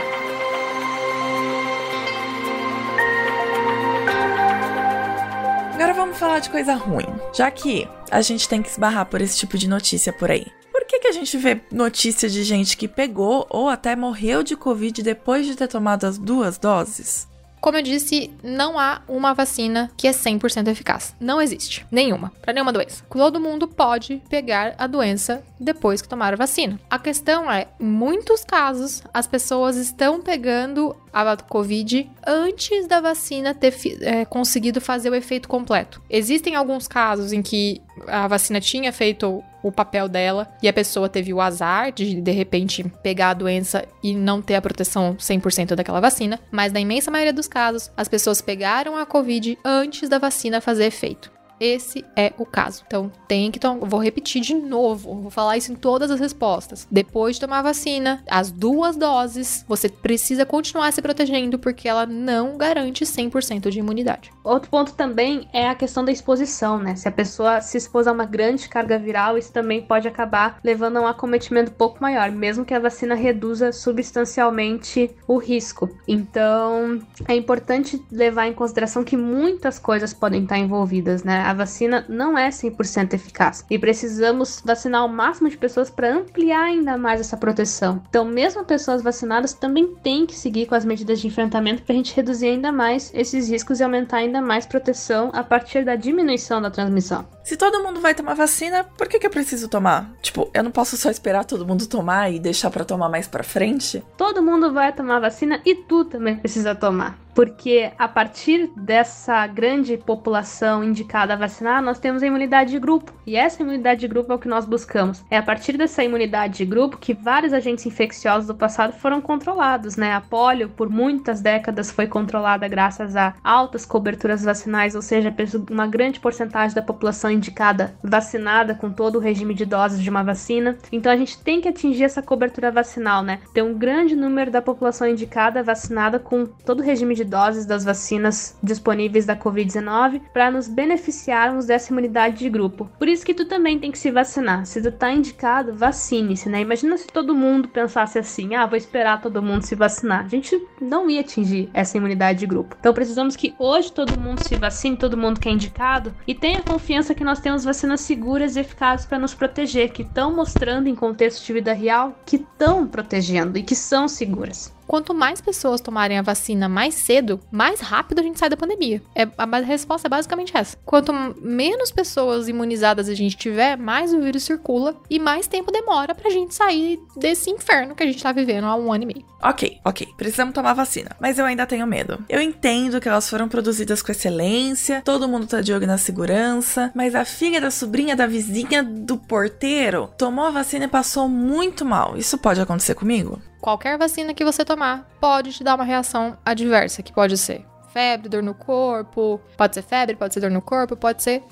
Agora 5.74 5.94
vamos 5.94 6.20
falar 6.20 6.40
de 6.40 6.50
coisa 6.52 6.76
ruim, 6.76 7.08
já 7.34 7.50
que 7.50 7.88
a 8.12 8.22
gente 8.22 8.48
tem 8.48 8.62
que 8.62 8.70
esbarrar 8.70 9.08
por 9.08 9.20
esse 9.20 9.36
tipo 9.36 9.58
de 9.58 9.68
notícia 9.68 10.14
por 10.14 10.30
aí. 10.30 10.46
Por 10.82 10.88
que, 10.88 11.00
que 11.00 11.08
a 11.10 11.12
gente 11.12 11.38
vê 11.38 11.62
notícia 11.72 12.28
de 12.28 12.44
gente 12.44 12.76
que 12.76 12.88
pegou 12.88 13.46
ou 13.52 13.70
até 13.70 13.96
morreu 13.96 14.42
de 14.42 14.56
Covid 14.56 15.04
depois 15.04 15.46
de 15.46 15.56
ter 15.56 15.68
tomado 15.68 16.06
as 16.06 16.18
duas 16.18 16.58
doses? 16.58 17.30
Como 17.62 17.78
eu 17.78 17.84
disse, 17.84 18.34
não 18.42 18.80
há 18.80 19.04
uma 19.08 19.36
vacina 19.36 19.92
que 19.96 20.08
é 20.08 20.12
100% 20.12 20.68
eficaz. 20.70 21.16
Não 21.20 21.40
existe. 21.40 21.86
Nenhuma. 21.92 22.34
Para 22.42 22.54
nenhuma 22.54 22.74
doença. 22.74 23.04
Todo 23.08 23.40
mundo 23.40 23.68
pode 23.68 24.24
pegar 24.28 24.74
a 24.80 24.88
doença 24.88 25.44
depois 25.60 26.02
que 26.02 26.10
tomar 26.10 26.34
a 26.34 26.38
vacina. 26.38 26.80
A 26.90 26.98
questão 26.98 27.50
é, 27.52 27.68
em 27.80 27.86
muitos 27.86 28.44
casos, 28.44 29.04
as 29.14 29.28
pessoas 29.28 29.78
estão 29.78 30.20
pegando 30.20 30.96
a 31.14 31.38
Covid 31.38 32.10
antes 32.26 32.88
da 32.88 33.00
vacina 33.00 33.54
ter 33.54 33.76
é, 34.02 34.26
conseguido 34.26 34.82
fazer 34.82 35.12
o 35.12 35.16
efeito 35.16 35.48
completo. 35.48 36.02
Existem 36.10 36.56
alguns 36.56 36.88
casos 36.88 37.32
em 37.32 37.44
que 37.44 37.80
a 38.08 38.28
vacina 38.28 38.60
tinha 38.60 38.92
feito 38.92 39.44
o 39.64 39.72
papel 39.72 40.08
dela 40.08 40.48
e 40.62 40.68
a 40.68 40.74
pessoa 40.74 41.10
teve 41.10 41.34
o 41.34 41.42
azar 41.42 41.92
de 41.92 42.22
de 42.22 42.32
repente 42.32 42.84
pegar 43.04 43.30
a 43.30 43.34
doença 43.34 43.86
e 44.04 44.14
não 44.14 44.42
ter 44.42 44.56
a 44.56 44.62
proteção 44.62 45.16
100% 45.16 45.76
daquela 45.76 46.00
vacina, 46.00 46.40
mas 46.52 46.72
na 46.72 46.80
imensa 46.80 47.12
maioria 47.12 47.34
dos 47.34 47.48
casos, 47.48 47.92
as 47.96 48.08
pessoas 48.08 48.42
pegaram 48.42 48.98
a 48.98 49.06
Covid 49.06 49.58
antes 49.64 50.10
da 50.10 50.18
vacina 50.18 50.62
fazer 50.62 50.86
efeito. 50.86 51.32
Esse 51.62 52.04
é 52.16 52.34
o 52.40 52.46
caso. 52.46 52.84
Então, 52.88 53.12
tem 53.28 53.52
que 53.52 53.60
tomar. 53.60 53.86
Vou 53.86 54.02
repetir 54.02 54.42
de 54.42 54.56
novo. 54.56 55.22
Vou 55.22 55.30
falar 55.30 55.58
isso 55.58 55.72
em 55.72 55.76
todas 55.76 56.10
as 56.10 56.20
respostas. 56.20 56.88
Depois 56.90 57.36
de 57.36 57.42
tomar 57.42 57.60
a 57.60 57.62
vacina, 57.62 58.24
as 58.28 58.50
duas 58.50 58.98
doses, 58.98 59.64
você 59.68 59.88
precisa 59.88 60.44
continuar 60.44 60.92
se 60.92 61.04
protegendo 61.04 61.60
porque 61.60 61.88
ela 61.88 62.08
não 62.08 62.58
garante 62.58 63.06
100% 63.06 63.70
de 63.70 63.78
imunidade. 63.78 64.32
Outro 64.44 64.72
ponto 64.72 64.94
também 64.94 65.48
é 65.54 65.70
a 65.70 65.76
questão 65.76 66.04
da 66.04 66.12
exposição, 66.12 66.80
né? 66.80 66.96
Se 66.96 67.08
a 67.08 67.12
pessoa 67.12 67.62
se 67.62 67.78
expôs 67.78 68.08
a 68.08 68.12
uma 68.12 68.26
grande 68.26 68.68
carga 68.68 68.98
viral, 68.98 69.38
isso 69.38 69.54
também 69.54 69.84
pode 69.84 70.08
acabar 70.08 70.58
levando 70.64 70.98
a 70.98 71.02
um 71.02 71.08
acometimento 71.08 71.72
pouco 71.72 72.02
maior, 72.02 72.32
mesmo 72.32 72.66
que 72.66 72.74
a 72.74 72.80
vacina 72.80 73.14
reduza 73.14 73.72
substancialmente 73.72 75.12
o 75.28 75.38
risco. 75.38 75.90
Então, 76.08 77.00
é 77.28 77.36
importante 77.36 78.04
levar 78.12 78.48
em 78.48 78.54
consideração 78.54 79.04
que 79.04 79.16
muitas 79.16 79.78
coisas 79.78 80.12
podem 80.12 80.42
estar 80.42 80.58
envolvidas, 80.58 81.24
né? 81.24 81.51
A 81.52 81.54
vacina 81.54 82.06
não 82.08 82.38
é 82.38 82.50
100% 82.50 83.14
eficaz 83.14 83.66
e 83.70 83.78
precisamos 83.78 84.62
vacinar 84.66 85.06
o 85.06 85.10
máximo 85.10 85.50
de 85.50 85.58
pessoas 85.58 85.90
para 85.90 86.14
ampliar 86.14 86.64
ainda 86.64 86.98
mais 86.98 87.20
essa 87.20 87.38
proteção. 87.38 88.02
Então, 88.10 88.26
mesmo 88.26 88.64
pessoas 88.64 89.02
vacinadas 89.02 89.54
também 89.54 89.96
têm 90.02 90.26
que 90.26 90.36
seguir 90.36 90.66
com 90.66 90.76
as 90.76 90.86
medidas 90.86 91.20
de 91.20 91.28
enfrentamento 91.28 91.84
para 91.84 91.94
a 91.94 91.98
gente 91.98 92.16
reduzir 92.16 92.48
ainda 92.48 92.72
mais 92.72 93.12
esses 93.14 93.50
riscos 93.50 93.80
e 93.80 93.84
aumentar 93.84 94.18
ainda 94.18 94.42
mais 94.42 94.66
proteção 94.66 95.30
a 95.34 95.44
partir 95.44 95.84
da 95.84 95.96
diminuição 95.96 96.62
da 96.62 96.72
transmissão. 96.72 97.26
Se 97.44 97.58
todo 97.58 97.84
mundo 97.84 98.00
vai 98.00 98.14
tomar 98.14 98.36
vacina, 98.36 98.84
por 98.84 99.08
que, 99.08 99.20
que 99.20 99.26
eu 99.26 99.32
preciso 99.32 99.68
tomar? 99.68 100.12
Tipo, 100.22 100.50
eu 100.54 100.64
não 100.64 100.72
posso 100.72 100.96
só 100.96 101.10
esperar 101.10 101.44
todo 101.44 101.66
mundo 101.66 101.88
tomar 101.88 102.32
e 102.32 102.40
deixar 102.40 102.70
para 102.70 102.86
tomar 102.86 103.10
mais 103.10 103.28
para 103.28 103.44
frente? 103.44 104.04
Todo 104.16 104.44
mundo 104.44 104.72
vai 104.72 104.94
tomar 104.94 105.20
vacina 105.20 105.62
e 105.66 105.76
tu 105.76 106.06
também 106.06 106.36
precisa 106.36 106.76
tomar 106.76 107.18
porque 107.34 107.92
a 107.98 108.08
partir 108.08 108.70
dessa 108.76 109.48
grande 109.48 109.98
população 109.98 110.84
indicada 110.84 111.34
a 111.34 111.38
vacinar, 111.38 111.82
nós 111.82 112.00
temos 112.00 112.22
a 112.24 112.28
imunidade 112.28 112.72
de 112.72 112.80
grupo. 112.80 113.14
E 113.26 113.36
essa 113.36 113.62
imunidade 113.62 114.02
de 114.02 114.08
grupo 114.08 114.32
é 114.32 114.36
o 114.36 114.40
que 114.40 114.48
nós 114.48 114.66
buscamos. 114.66 115.24
É 115.30 115.38
a 115.38 115.44
partir 115.44 115.78
dessa 115.78 116.04
imunidade 116.04 116.58
de 116.58 116.66
grupo 116.66 116.98
que 116.98 117.14
vários 117.14 117.54
agentes 117.54 117.86
infecciosos 117.86 118.48
do 118.48 118.56
passado 118.56 118.94
foram 118.94 119.22
controlados, 119.22 119.96
né? 119.96 120.14
A 120.14 120.22
polio, 120.22 120.70
por 120.70 120.90
muitas 120.90 121.42
décadas, 121.42 121.92
foi 121.92 122.08
controlada 122.08 122.68
graças 122.68 123.16
a 123.16 123.34
altas 123.44 123.86
coberturas 123.86 124.44
vacinais, 124.44 124.96
ou 124.96 125.02
seja, 125.02 125.34
uma 125.70 125.88
grande 125.88 126.20
porcentagem 126.20 126.76
da 126.76 126.82
população 126.82 127.31
indicada 127.32 127.96
vacinada 128.04 128.76
com 128.76 128.92
todo 128.92 129.16
o 129.16 129.20
regime 129.20 129.54
de 129.54 129.66
doses 129.66 130.02
de 130.02 130.10
uma 130.10 130.24
vacina. 130.24 130.78
Então 130.92 131.12
a 131.12 131.16
gente 131.16 131.42
tem 131.42 131.62
que 131.62 131.70
atingir 131.70 132.04
essa 132.04 132.22
cobertura 132.22 132.72
vacinal, 132.72 133.24
né? 133.24 133.40
Ter 133.54 133.62
um 133.62 133.74
grande 133.74 134.16
número 134.16 134.52
da 134.52 134.62
população 134.62 135.08
indicada 135.08 135.64
vacinada 135.64 136.20
com 136.20 136.46
todo 136.46 136.82
o 136.82 136.84
regime 136.84 137.16
de 137.16 137.22
de 137.22 137.26
doses 137.26 137.66
das 137.66 137.86
vacinas 137.86 138.58
disponíveis 138.64 139.26
da 139.26 139.36
Covid-19 139.36 140.22
para 140.34 140.50
nos 140.50 140.68
beneficiarmos 140.68 141.68
dessa 141.68 141.92
imunidade 141.92 142.40
de 142.40 142.50
grupo. 142.50 142.90
Por 142.98 143.08
isso 143.08 143.26
que 143.26 143.34
tu 143.34 143.46
também 143.46 143.80
tem 143.80 143.92
que 143.92 144.00
se 144.00 144.12
vacinar. 144.12 144.66
Se 144.66 144.82
tu 144.82 144.92
tá 144.92 145.12
indicado, 145.12 145.74
vacine-se, 145.74 146.50
né? 146.50 146.62
Imagina 146.62 146.98
se 146.98 147.08
todo 147.08 147.36
mundo 147.36 147.68
pensasse 147.68 148.18
assim: 148.18 148.56
ah, 148.56 148.66
vou 148.66 148.78
esperar 148.78 149.22
todo 149.22 149.42
mundo 149.42 149.64
se 149.64 149.76
vacinar. 149.76 150.26
A 150.26 150.28
gente 150.28 150.60
não 150.82 151.10
ia 151.10 151.22
atingir 151.22 151.70
essa 151.74 151.98
imunidade 151.98 152.40
de 152.40 152.48
grupo. 152.48 152.76
Então 152.80 152.94
precisamos 152.94 153.36
que 153.36 153.54
hoje 153.60 153.92
todo 153.92 154.20
mundo 154.20 154.44
se 154.44 154.56
vacine, 154.56 154.98
todo 154.98 155.18
mundo 155.18 155.40
que 155.40 155.48
é 155.48 155.52
indicado, 155.52 156.14
e 156.26 156.34
tenha 156.34 156.64
confiança 156.64 157.14
que 157.14 157.21
nós 157.24 157.40
temos 157.40 157.64
vacinas 157.64 158.02
seguras 158.02 158.56
e 158.56 158.60
eficazes 158.60 159.06
para 159.06 159.20
nos 159.20 159.34
proteger, 159.34 159.92
que 159.92 160.02
estão 160.02 160.36
mostrando 160.36 160.88
em 160.88 160.96
contexto 160.96 161.46
de 161.46 161.54
vida 161.54 161.74
real 161.74 162.16
que 162.26 162.38
estão 162.38 162.88
protegendo 162.88 163.58
e 163.58 163.64
que 163.64 163.76
são 163.76 164.08
seguras 164.08 164.74
quanto 164.92 165.14
mais 165.14 165.40
pessoas 165.40 165.80
tomarem 165.80 166.18
a 166.18 166.22
vacina 166.22 166.68
mais 166.68 166.96
cedo, 166.96 167.40
mais 167.50 167.80
rápido 167.80 168.20
a 168.20 168.24
gente 168.24 168.38
sai 168.38 168.50
da 168.50 168.58
pandemia. 168.58 169.02
É, 169.16 169.26
a 169.38 169.58
resposta 169.60 170.10
é 170.10 170.10
basicamente 170.10 170.52
essa. 170.54 170.76
Quanto 170.84 171.14
menos 171.42 171.92
pessoas 171.92 172.50
imunizadas 172.50 173.08
a 173.08 173.14
gente 173.14 173.38
tiver, 173.38 173.78
mais 173.78 174.14
o 174.14 174.20
vírus 174.20 174.44
circula 174.44 174.98
e 175.10 175.18
mais 175.18 175.48
tempo 175.48 175.72
demora 175.72 176.14
pra 176.14 176.30
gente 176.30 176.54
sair 176.54 177.00
desse 177.16 177.50
inferno 177.50 177.96
que 177.96 178.04
a 178.04 178.06
gente 178.06 178.22
tá 178.22 178.34
vivendo 178.34 178.66
há 178.66 178.76
um 178.76 178.92
ano 178.92 179.04
e 179.04 179.06
meio. 179.08 179.26
Ok, 179.42 179.80
ok, 179.86 180.10
precisamos 180.18 180.54
tomar 180.54 180.74
vacina, 180.74 181.16
mas 181.22 181.40
eu 181.40 181.46
ainda 181.46 181.66
tenho 181.66 181.88
medo. 181.88 182.22
Eu 182.28 182.42
entendo 182.42 183.00
que 183.00 183.08
elas 183.08 183.30
foram 183.30 183.48
produzidas 183.48 184.02
com 184.02 184.12
excelência, 184.12 185.02
todo 185.06 185.26
mundo 185.26 185.48
tá 185.48 185.62
de 185.62 185.72
olho 185.72 185.88
na 185.88 185.98
segurança, 185.98 186.92
mas 186.94 187.16
a 187.16 187.24
filha 187.24 187.62
da 187.62 187.72
sobrinha 187.72 188.14
da 188.14 188.28
vizinha 188.28 188.84
do 188.84 189.16
porteiro 189.16 190.10
tomou 190.18 190.44
a 190.44 190.52
vacina 190.52 190.84
e 190.84 190.90
passou 190.90 191.30
muito 191.30 191.86
mal. 191.86 192.18
Isso 192.18 192.38
pode 192.38 192.60
acontecer 192.60 192.94
comigo? 192.94 193.42
Qualquer 193.62 193.98
vacina 193.98 194.34
que 194.34 194.44
você 194.44 194.66
tomar 194.66 195.08
pode 195.20 195.54
te 195.54 195.64
dar 195.64 195.76
uma 195.76 195.84
reação 195.84 196.36
adversa, 196.44 197.04
que 197.04 197.14
pode 197.14 197.38
ser 197.38 197.66
febre, 197.94 198.28
dor 198.30 198.42
no 198.42 198.54
corpo, 198.54 199.40
pode 199.56 199.76
ser 199.76 199.82
febre, 199.82 200.16
pode 200.16 200.34
ser 200.34 200.40
dor 200.40 200.52
no 200.52 200.62
corpo, 200.62 200.96
pode 200.96 201.22
ser 201.22 201.44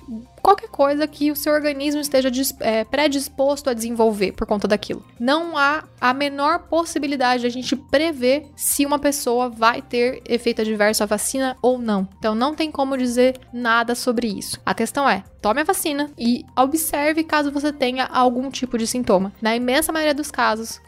qualquer 0.42 0.70
coisa 0.70 1.08
que 1.08 1.32
o 1.32 1.36
seu 1.36 1.54
organismo 1.54 2.02
esteja 2.02 2.30
é, 2.62 2.84
predisposto 2.84 3.70
a 3.70 3.74
desenvolver 3.74 4.32
por 4.32 4.48
conta 4.48 4.68
daquilo. 4.68 5.06
Não 5.20 5.58
há 5.58 5.84
a 6.00 6.14
menor 6.14 6.60
possibilidade 6.68 7.42
de 7.42 7.48
a 7.48 7.50
gente 7.50 7.76
prever 7.76 8.48
se 8.56 8.86
uma 8.86 9.00
pessoa 9.00 9.50
vai 9.50 9.82
ter 9.82 10.22
efeito 10.26 10.62
adverso 10.62 11.04
à 11.04 11.06
vacina 11.06 11.58
ou 11.62 11.78
não. 11.78 12.08
Então 12.18 12.34
não 12.34 12.56
tem 12.56 12.72
como 12.72 12.98
dizer 12.98 13.40
nada 13.52 13.96
sobre 13.96 14.28
isso. 14.28 14.60
A 14.66 14.74
questão 14.74 15.08
é, 15.08 15.24
tome 15.42 15.62
a 15.62 15.64
vacina 15.64 16.10
e 16.18 16.46
observe 16.58 17.24
caso 17.24 17.52
você 17.52 17.72
tenha 17.72 18.06
algum 18.06 18.50
tipo 18.50 18.78
de 18.78 18.88
sintoma. 18.88 19.34
Na 19.42 19.56
imensa 19.56 19.92
maioria 19.92 20.14
dos 20.14 20.32
casos, 20.32 20.82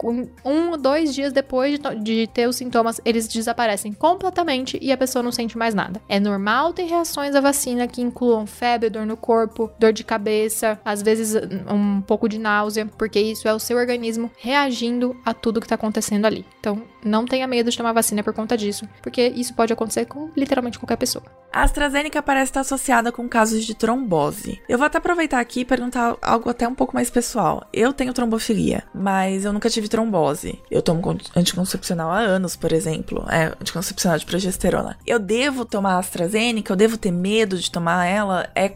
um 0.46 0.72
ou 0.72 0.78
dois 0.78 1.14
dias 1.14 1.34
depois 1.34 1.80
de, 1.80 1.96
de, 2.00 2.28
ter 2.28 2.48
os 2.48 2.56
sintomas, 2.56 3.02
eles 3.04 3.28
desaparecem 3.28 3.94
completamente 3.94 4.78
e 4.82 4.92
a 4.92 4.98
pessoa 4.98 5.24
não 5.24 5.32
sente 5.32 5.58
mais 5.58 5.74
nada. 5.74 6.02
É 6.08 6.20
normal 6.20 6.74
ter 6.74 6.84
reações 6.84 7.36
à 7.36 7.42
vacina 7.42 7.88
que 7.88 8.02
incluam 8.02 8.46
febre, 8.46 8.90
dor 8.90 9.06
no 9.06 9.18
corpo, 9.18 9.41
dor 9.80 9.94
de 9.94 10.04
cabeça, 10.04 10.80
às 10.84 11.02
vezes 11.02 11.36
um 11.70 12.02
pouco 12.02 12.28
de 12.28 12.40
náusea, 12.40 12.88
porque 12.98 13.20
isso 13.20 13.48
é 13.48 13.54
o 13.54 13.60
seu 13.60 13.78
organismo 13.78 14.32
reagindo 14.38 15.16
a 15.26 15.34
tudo 15.34 15.60
que 15.60 15.66
está 15.66 15.76
acontecendo 15.76 16.26
ali. 16.26 16.46
Então, 16.60 16.84
não 17.04 17.26
tenha 17.26 17.48
medo 17.48 17.70
de 17.70 17.78
tomar 17.78 17.94
vacina 17.94 18.24
por 18.24 18.34
conta 18.34 18.58
disso, 18.58 18.88
porque 19.02 19.28
isso 19.36 19.54
pode 19.54 19.74
acontecer 19.74 20.06
com 20.06 20.30
literalmente 20.36 20.80
qualquer 20.80 20.98
pessoa. 20.98 21.24
A 21.52 21.64
AstraZeneca 21.64 22.22
parece 22.22 22.52
estar 22.52 22.62
associada 22.62 23.12
com 23.12 23.28
casos 23.28 23.66
de 23.66 23.76
trombose. 23.76 24.62
Eu 24.70 24.78
vou 24.78 24.88
até 24.88 24.98
aproveitar 25.00 25.40
aqui 25.40 25.62
e 25.62 25.66
perguntar 25.66 26.16
algo 26.22 26.50
até 26.50 26.66
um 26.66 26.74
pouco 26.74 26.94
mais 26.94 27.10
pessoal. 27.10 27.68
Eu 27.74 27.92
tenho 27.92 28.14
trombofilia, 28.14 28.84
mas 28.94 29.44
eu 29.44 29.52
nunca 29.52 29.70
tive 29.70 29.90
trombose. 29.90 30.60
Eu 30.70 30.82
tomo 30.82 31.02
anticoncepcional 31.36 32.10
há 32.10 32.20
anos, 32.20 32.56
por 32.56 32.72
exemplo. 32.72 33.26
É, 33.30 33.48
anticoncepcional 33.60 34.18
de 34.18 34.26
progesterona. 34.26 34.98
Eu 35.06 35.20
devo 35.20 35.66
tomar 35.66 35.98
AstraZeneca? 35.98 36.72
Eu 36.72 36.78
devo 36.78 36.98
ter 36.98 37.12
medo 37.12 37.58
de 37.58 37.70
tomar 37.70 38.06
ela? 38.06 38.50
É 38.56 38.70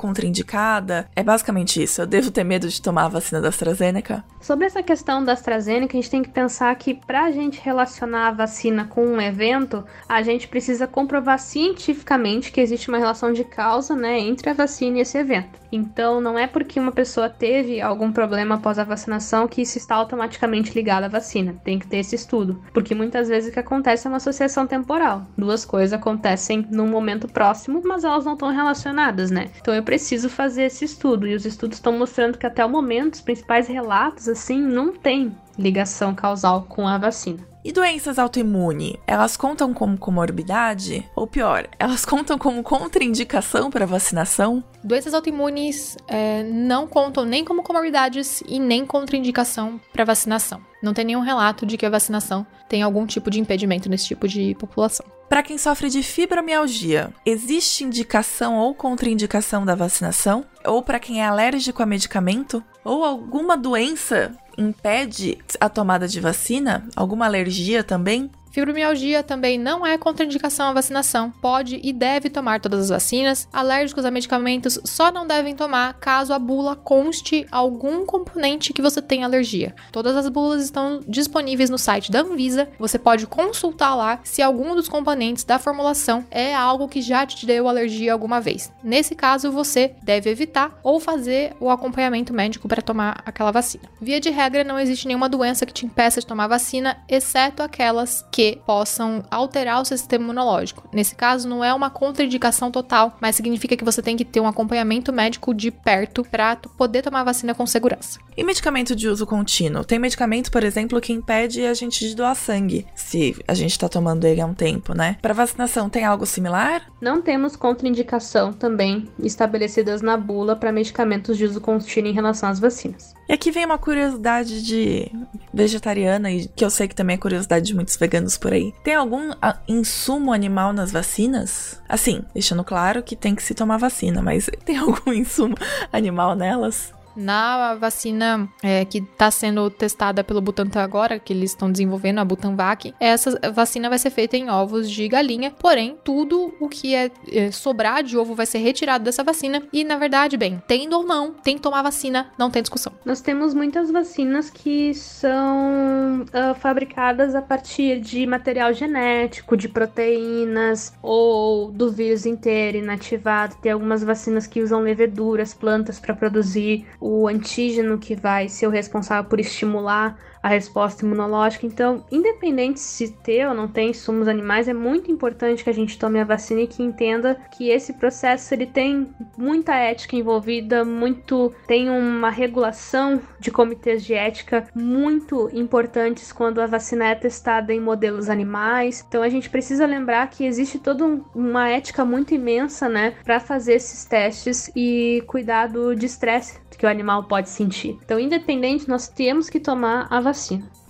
É 1.15 1.24
basicamente 1.24 1.82
isso. 1.82 2.02
Eu 2.02 2.08
devo 2.08 2.32
ter 2.32 2.44
medo 2.44 2.68
de 2.68 2.82
tomar 2.82 3.06
a 3.06 3.10
vacina 3.10 3.41
da 3.41 3.50
AstraZeneca? 3.50 4.24
Sobre 4.39 4.65
essa 4.65 4.84
questão 4.84 5.24
da 5.24 5.34
AstraZeneca, 5.34 5.98
a 5.98 6.02
gente 6.02 6.10
tem 6.10 6.24
que 6.24 6.30
pensar 6.30 6.74
que 6.76 6.94
pra 6.94 7.32
gente 7.32 7.60
relacionar 7.60 8.28
a 8.28 8.32
vacina 8.32 8.86
com 8.86 9.06
um 9.06 9.20
evento, 9.20 9.84
a 10.08 10.22
gente 10.22 10.48
precisa 10.48 10.88
comprovar 10.88 11.39
cientificamente 11.39 12.52
que 12.52 12.62
existe 12.62 12.89
uma 12.89 12.98
relação 12.98 13.34
de 13.34 13.44
causa, 13.44 13.96
né, 13.96 14.20
entre 14.20 14.50
a 14.50 14.54
vacina 14.54 15.00
e 15.00 15.02
esse 15.02 15.18
evento. 15.18 15.65
Então, 15.72 16.22
não 16.22 16.39
é 16.39 16.48
porque 16.48 16.80
uma 16.80 16.91
pessoa 16.91 17.30
teve 17.30 17.82
algum 17.82 18.12
problema 18.12 18.56
após 18.56 18.80
a 18.80 18.84
vacinação 18.84 19.48
que 19.48 19.62
isso 19.62 19.78
está 19.78 19.96
automaticamente 19.96 20.74
ligado 20.74 21.04
à 21.04 21.08
vacina. 21.08 21.56
Tem 21.65 21.78
que 21.78 21.88
ter 21.88 21.98
esse 21.98 22.15
estudo, 22.15 22.62
porque 22.74 22.96
muitas 22.96 23.28
vezes 23.28 23.50
o 23.50 23.54
que 23.54 23.60
acontece 23.60 24.08
é 24.08 24.10
uma 24.10 24.18
associação 24.18 24.65
temporal. 24.65 25.24
Duas 25.38 25.65
coisas 25.65 25.91
acontecem 25.91 26.65
num 26.72 26.88
momento 26.88 27.28
próximo, 27.28 27.82
mas 27.84 28.04
elas 28.04 28.24
não 28.24 28.34
estão 28.34 28.50
relacionadas, 28.50 29.30
né? 29.30 29.50
Então, 29.60 29.74
eu 29.74 29.84
preciso 29.84 30.30
fazer 30.30 30.44
esse 30.58 30.86
estudo 30.86 31.27
e 31.27 31.36
os 31.36 31.45
estudos 31.45 31.77
estão 31.77 31.97
mostrando 31.97 32.38
que 32.38 32.45
até 32.45 32.65
o 32.65 32.69
momento 32.69 33.15
os 33.15 33.21
principais 33.21 33.67
relatos 33.67 34.27
assim 34.27 34.62
não 34.62 34.93
tem 34.93 35.36
ligação 35.58 36.13
causal 36.13 36.63
com 36.63 36.88
a 36.88 36.97
vacina. 36.97 37.39
E 37.65 37.71
doenças 37.71 38.19
autoimunes, 38.19 38.93
elas 39.08 39.36
contam 39.36 39.73
como 39.73 39.97
comorbidade? 39.97 41.03
Ou 41.15 41.25
pior, 41.25 41.67
elas 41.79 42.05
contam 42.05 42.38
como 42.38 42.62
contraindicação 42.62 43.71
para 43.71 43.88
vacinação? 43.88 44.63
Doenças 44.84 45.15
autoimunes 45.15 45.97
é, 46.08 46.43
não 46.43 46.86
contam 46.86 47.25
nem 47.25 47.43
como 47.43 47.63
comorbidades 47.63 48.43
e 48.47 48.60
nem 48.60 48.86
contraindicação 48.86 49.81
para 49.91 50.05
vacinação. 50.05 50.62
Não 50.84 50.93
tem 50.93 51.05
nenhum 51.05 51.21
relato 51.21 51.65
de 51.65 51.75
que 51.75 51.88
a 51.88 51.89
vacinação 51.89 52.45
tem 52.69 52.84
algum 52.84 53.03
tipo 53.08 53.31
de 53.31 53.39
impedimento 53.39 53.89
nesse 53.89 54.05
tipo 54.05 54.27
de 54.27 54.53
população. 54.60 55.14
Para 55.28 55.42
quem 55.42 55.58
sofre 55.58 55.90
de 55.90 56.04
fibromialgia, 56.04 57.12
existe 57.26 57.84
indicação 57.84 58.58
ou 58.58 58.76
contraindicação 58.76 59.66
da 59.66 59.74
vacinação? 59.74 60.46
Ou 60.64 60.84
para 60.84 61.00
quem 61.00 61.22
é 61.22 61.26
alérgico 61.26 61.82
a 61.82 61.86
medicamento? 61.86 62.64
Ou 62.84 63.04
alguma 63.04 63.58
doença 63.58 64.32
impede 64.58 65.38
a 65.60 65.68
tomada 65.68 66.08
de 66.08 66.20
vacina? 66.20 66.88
Alguma 66.96 67.26
alergia 67.26 67.84
também? 67.84 68.30
Fibromialgia 68.56 69.22
também 69.22 69.60
não 69.60 69.86
é 69.86 69.98
contraindicação 69.98 70.70
à 70.70 70.72
vacinação. 70.72 71.30
Pode 71.41 71.78
e 71.84 71.91
deve 71.91 72.30
tomar 72.30 72.62
todas 72.62 72.80
as 72.80 72.88
vacinas. 72.89 73.50
Alérgicos 73.52 74.06
a 74.06 74.10
medicamentos 74.10 74.80
só 74.86 75.12
não 75.12 75.28
devem 75.28 75.54
tomar 75.54 75.96
caso 75.96 76.32
a 76.32 76.39
bula 76.39 76.74
conste 76.74 77.46
algum 77.52 78.06
componente 78.06 78.72
que 78.72 78.82
você 78.82 79.02
tem 79.02 79.26
alergia. 79.26 79.76
Todas 79.91 80.15
as 80.15 80.30
bulas 80.30 80.63
estão 80.63 81.02
disponíveis 81.06 81.70
no 81.70 81.78
site 81.78 82.10
da 82.10 82.22
Anvisa. 82.22 82.70
Você 82.80 82.98
pode 82.98 83.28
consultar 83.28 83.94
lá 83.94 84.22
se 84.24 84.41
algum 84.41 84.74
dos 84.74 84.88
componentes 84.88 85.44
da 85.44 85.60
formulação 85.60 86.24
é 86.32 86.56
algo 86.56 86.88
que 86.88 87.02
já 87.02 87.26
te 87.26 87.46
deu 87.46 87.68
alergia 87.68 88.13
alguma 88.13 88.39
vez. 88.39 88.72
Nesse 88.82 89.15
caso, 89.15 89.52
você 89.52 89.96
deve 90.02 90.30
evitar 90.30 90.80
ou 90.82 91.02
fazer 91.02 91.54
o 91.60 91.70
acompanhamento 91.70 92.34
médico 92.34 92.70
para 92.70 92.82
tomar 92.82 93.22
aquela 93.26 93.52
vacina. 93.52 93.84
Via 94.00 94.22
de 94.22 94.30
regra, 94.30 94.63
não 94.63 94.80
existe 94.80 95.08
nenhuma 95.08 95.28
doença 95.28 95.65
que 95.65 95.74
te 95.74 95.86
impeça 95.86 96.22
de 96.22 96.26
tomar 96.26 96.48
vacina, 96.48 97.04
exceto 97.10 97.62
aquelas 97.62 98.26
que 98.32 98.44
possam 98.65 99.23
alterar 99.29 99.81
o 99.81 99.86
seu 99.86 99.97
sistema 99.97 100.23
imunológico. 100.25 100.88
Nesse 100.93 101.15
caso, 101.15 101.47
não 101.47 101.63
é 101.63 101.73
uma 101.73 101.89
contraindicação 101.89 102.71
total, 102.71 103.17
mas 103.21 103.36
significa 103.36 103.75
que 103.75 103.84
você 103.84 104.01
tem 104.01 104.17
que 104.17 104.25
ter 104.25 104.39
um 104.39 104.47
acompanhamento 104.47 105.12
médico 105.13 105.53
de 105.53 105.71
perto 105.71 106.23
para 106.23 106.55
poder 106.77 107.01
tomar 107.01 107.21
a 107.21 107.25
vacina 107.25 107.53
com 107.55 107.65
segurança. 107.65 108.19
E 108.38 108.43
medicamento 108.43 108.95
de 108.95 109.08
uso 109.08 109.25
contínuo? 109.25 109.84
Tem 109.84 109.97
medicamento, 109.97 110.51
por 110.51 110.63
exemplo, 110.63 110.99
que 111.01 111.13
impede 111.13 111.65
a 111.65 111.73
gente 111.73 112.08
de 112.08 112.15
doar 112.15 112.36
sangue, 112.36 112.86
se 112.93 113.36
a 113.47 113.53
gente 113.53 113.71
está 113.71 113.88
tomando 113.88 114.25
ele 114.25 114.41
há 114.41 114.45
um 114.45 114.53
tempo, 114.53 114.93
né? 114.93 115.17
Para 115.21 115.34
vacinação, 115.34 115.89
tem 115.89 116.03
algo 116.03 116.25
similar? 116.25 116.81
Não 117.01 117.21
temos 117.21 117.55
contraindicação 117.55 118.51
também 118.51 119.08
estabelecidas 119.19 120.01
na 120.01 120.17
bula 120.17 120.55
para 120.55 120.71
medicamentos 120.71 121.38
de 121.38 121.45
uso 121.45 121.62
contínuo 121.62 122.12
em 122.12 122.13
relação 122.13 122.49
às 122.49 122.60
vacinas. 122.60 123.14
E 123.28 123.34
aqui 123.34 123.52
vem 123.52 123.66
uma 123.66 123.78
curiosidade 123.78 124.64
de 124.64 125.12
vegetariana 125.54 126.32
e 126.32 126.48
que 126.48 126.64
eu 126.64 126.70
sei 126.70 126.88
que 126.88 126.96
também 126.96 127.16
é 127.16 127.20
curiosidade 127.20 127.66
de 127.66 127.74
muitos 127.74 127.96
veganos 127.96 128.38
por 128.38 128.54
aí. 128.54 128.74
Tem 128.84 128.94
algum 128.94 129.32
ah, 129.42 129.58
insumo 129.68 130.32
animal 130.32 130.72
nas 130.72 130.92
vacinas? 130.92 131.82
Assim, 131.90 132.24
deixando 132.34 132.64
claro 132.64 133.02
que 133.02 133.16
tem 133.16 133.34
que 133.34 133.42
se 133.44 133.56
tomar 133.56 133.78
vacina, 133.78 134.22
mas 134.22 134.50
tem 134.64 134.78
algum 134.78 135.12
insumo 135.12 135.56
animal 135.92 136.36
nelas? 136.36 136.94
Na 137.15 137.75
vacina 137.75 138.47
é, 138.62 138.84
que 138.86 138.99
está 138.99 139.32
sendo 139.32 139.69
testada 139.69 140.23
pelo 140.23 140.41
Butantan 140.41 140.82
agora, 140.82 141.19
que 141.19 141.34
eles 141.34 141.51
estão 141.51 141.71
desenvolvendo, 141.71 142.19
a 142.19 142.25
Butanvac, 142.25 142.93
essa 142.99 143.39
vacina 143.51 143.89
vai 143.89 143.97
ser 143.97 144.10
feita 144.10 144.36
em 144.38 144.49
ovos 144.49 144.89
de 144.89 145.08
galinha, 145.08 145.51
porém, 145.51 145.97
tudo 146.04 146.54
o 146.60 146.67
que 146.67 146.93
é, 146.93 147.12
é, 147.32 147.51
sobrar 147.51 148.04
de 148.04 148.17
ovo 148.17 148.36
vai 148.36 148.45
ser 148.45 148.60
retirado 148.60 149.04
dessa 149.04 149.23
vacina 149.23 149.63
e, 149.71 149.84
na 149.84 149.97
verdade, 149.97 150.38
bem, 150.38 150.62
tendo 150.67 150.97
ou 150.97 151.06
não, 151.06 151.32
tem 151.32 151.56
que 151.56 151.62
tomar 151.62 151.82
vacina, 151.82 152.28
não 152.38 152.49
tem 152.49 152.62
discussão. 152.62 152.93
Nós 153.06 153.21
temos 153.21 153.54
muitas 153.54 153.91
vacinas 153.91 154.49
que 154.49 154.93
são 154.93 156.21
uh, 156.23 156.56
fabricadas 156.56 157.36
a 157.36 157.41
partir 157.41 157.99
de 157.99 158.25
material 158.25 158.73
genético, 158.73 159.56
de 159.56 159.69
proteínas 159.69 160.93
ou 161.01 161.71
do 161.71 161.91
vírus 161.91 162.25
inteiro 162.25 162.78
inativado. 162.78 163.56
Tem 163.62 163.71
algumas 163.71 164.04
vacinas 164.04 164.47
que 164.47 164.62
usam 164.62 164.82
leveduras, 164.82 165.54
plantas 165.54 165.99
para 165.99 166.13
produzir 166.13 166.86
o 167.08 167.28
antígeno 167.28 168.00
que 168.00 168.15
vai 168.15 168.50
ser 168.50 168.65
o 168.65 168.72
responsável 168.72 169.30
por 169.30 169.39
estimular 169.39 170.18
a 170.45 170.47
resposta 170.47 171.03
imunológica. 171.03 171.65
Então, 171.65 172.05
independente 172.12 172.79
se 172.79 173.12
ter 173.12 173.47
ou 173.47 173.55
não 173.55 173.67
tem 173.67 173.89
insumos 173.89 174.27
animais, 174.27 174.67
é 174.67 174.75
muito 174.75 175.12
importante 175.12 175.63
que 175.63 175.69
a 175.71 175.73
gente 175.73 175.97
tome 175.97 176.19
a 176.19 176.23
vacina 176.23 176.62
e 176.62 176.67
que 176.67 176.84
entenda 176.84 177.34
que 177.58 177.69
esse 177.69 177.93
processo 177.93 178.53
ele 178.53 178.67
tem 178.67 179.10
muita 179.36 179.73
ética 179.73 180.15
envolvida, 180.15 180.86
muito 180.86 181.51
tem 181.65 181.89
uma 181.89 182.29
regulação 182.29 183.19
de 183.39 183.49
comitês 183.49 184.05
de 184.05 184.13
ética 184.13 184.67
muito 184.75 185.49
importantes 185.51 186.31
quando 186.31 186.62
a 186.62 186.67
vacina 186.67 187.05
é 187.05 187.15
testada 187.15 187.73
em 187.73 187.79
modelos 187.79 188.29
animais. 188.29 189.03
Então, 189.08 189.23
a 189.23 189.29
gente 189.29 189.49
precisa 189.49 189.88
lembrar 189.88 190.29
que 190.29 190.45
existe 190.45 190.77
toda 190.77 191.03
um, 191.03 191.23
uma 191.34 191.69
ética 191.69 192.05
muito 192.05 192.36
imensa, 192.36 192.88
né, 192.88 193.15
para 193.23 193.39
fazer 193.39 193.73
esses 193.73 194.05
testes 194.05 194.71
e 194.75 195.23
cuidado 195.25 195.95
de 195.95 196.05
estresse 196.05 196.63
que 196.77 196.86
o 196.86 196.89
animal 196.89 197.23
pode 197.23 197.49
sentir. 197.49 197.97
Então, 198.03 198.19
independente, 198.19 198.88
nós 198.88 199.08
temos 199.08 199.49
que 199.49 199.60
tomar 199.60 200.08
a 200.10 200.19
vacina. 200.19 200.35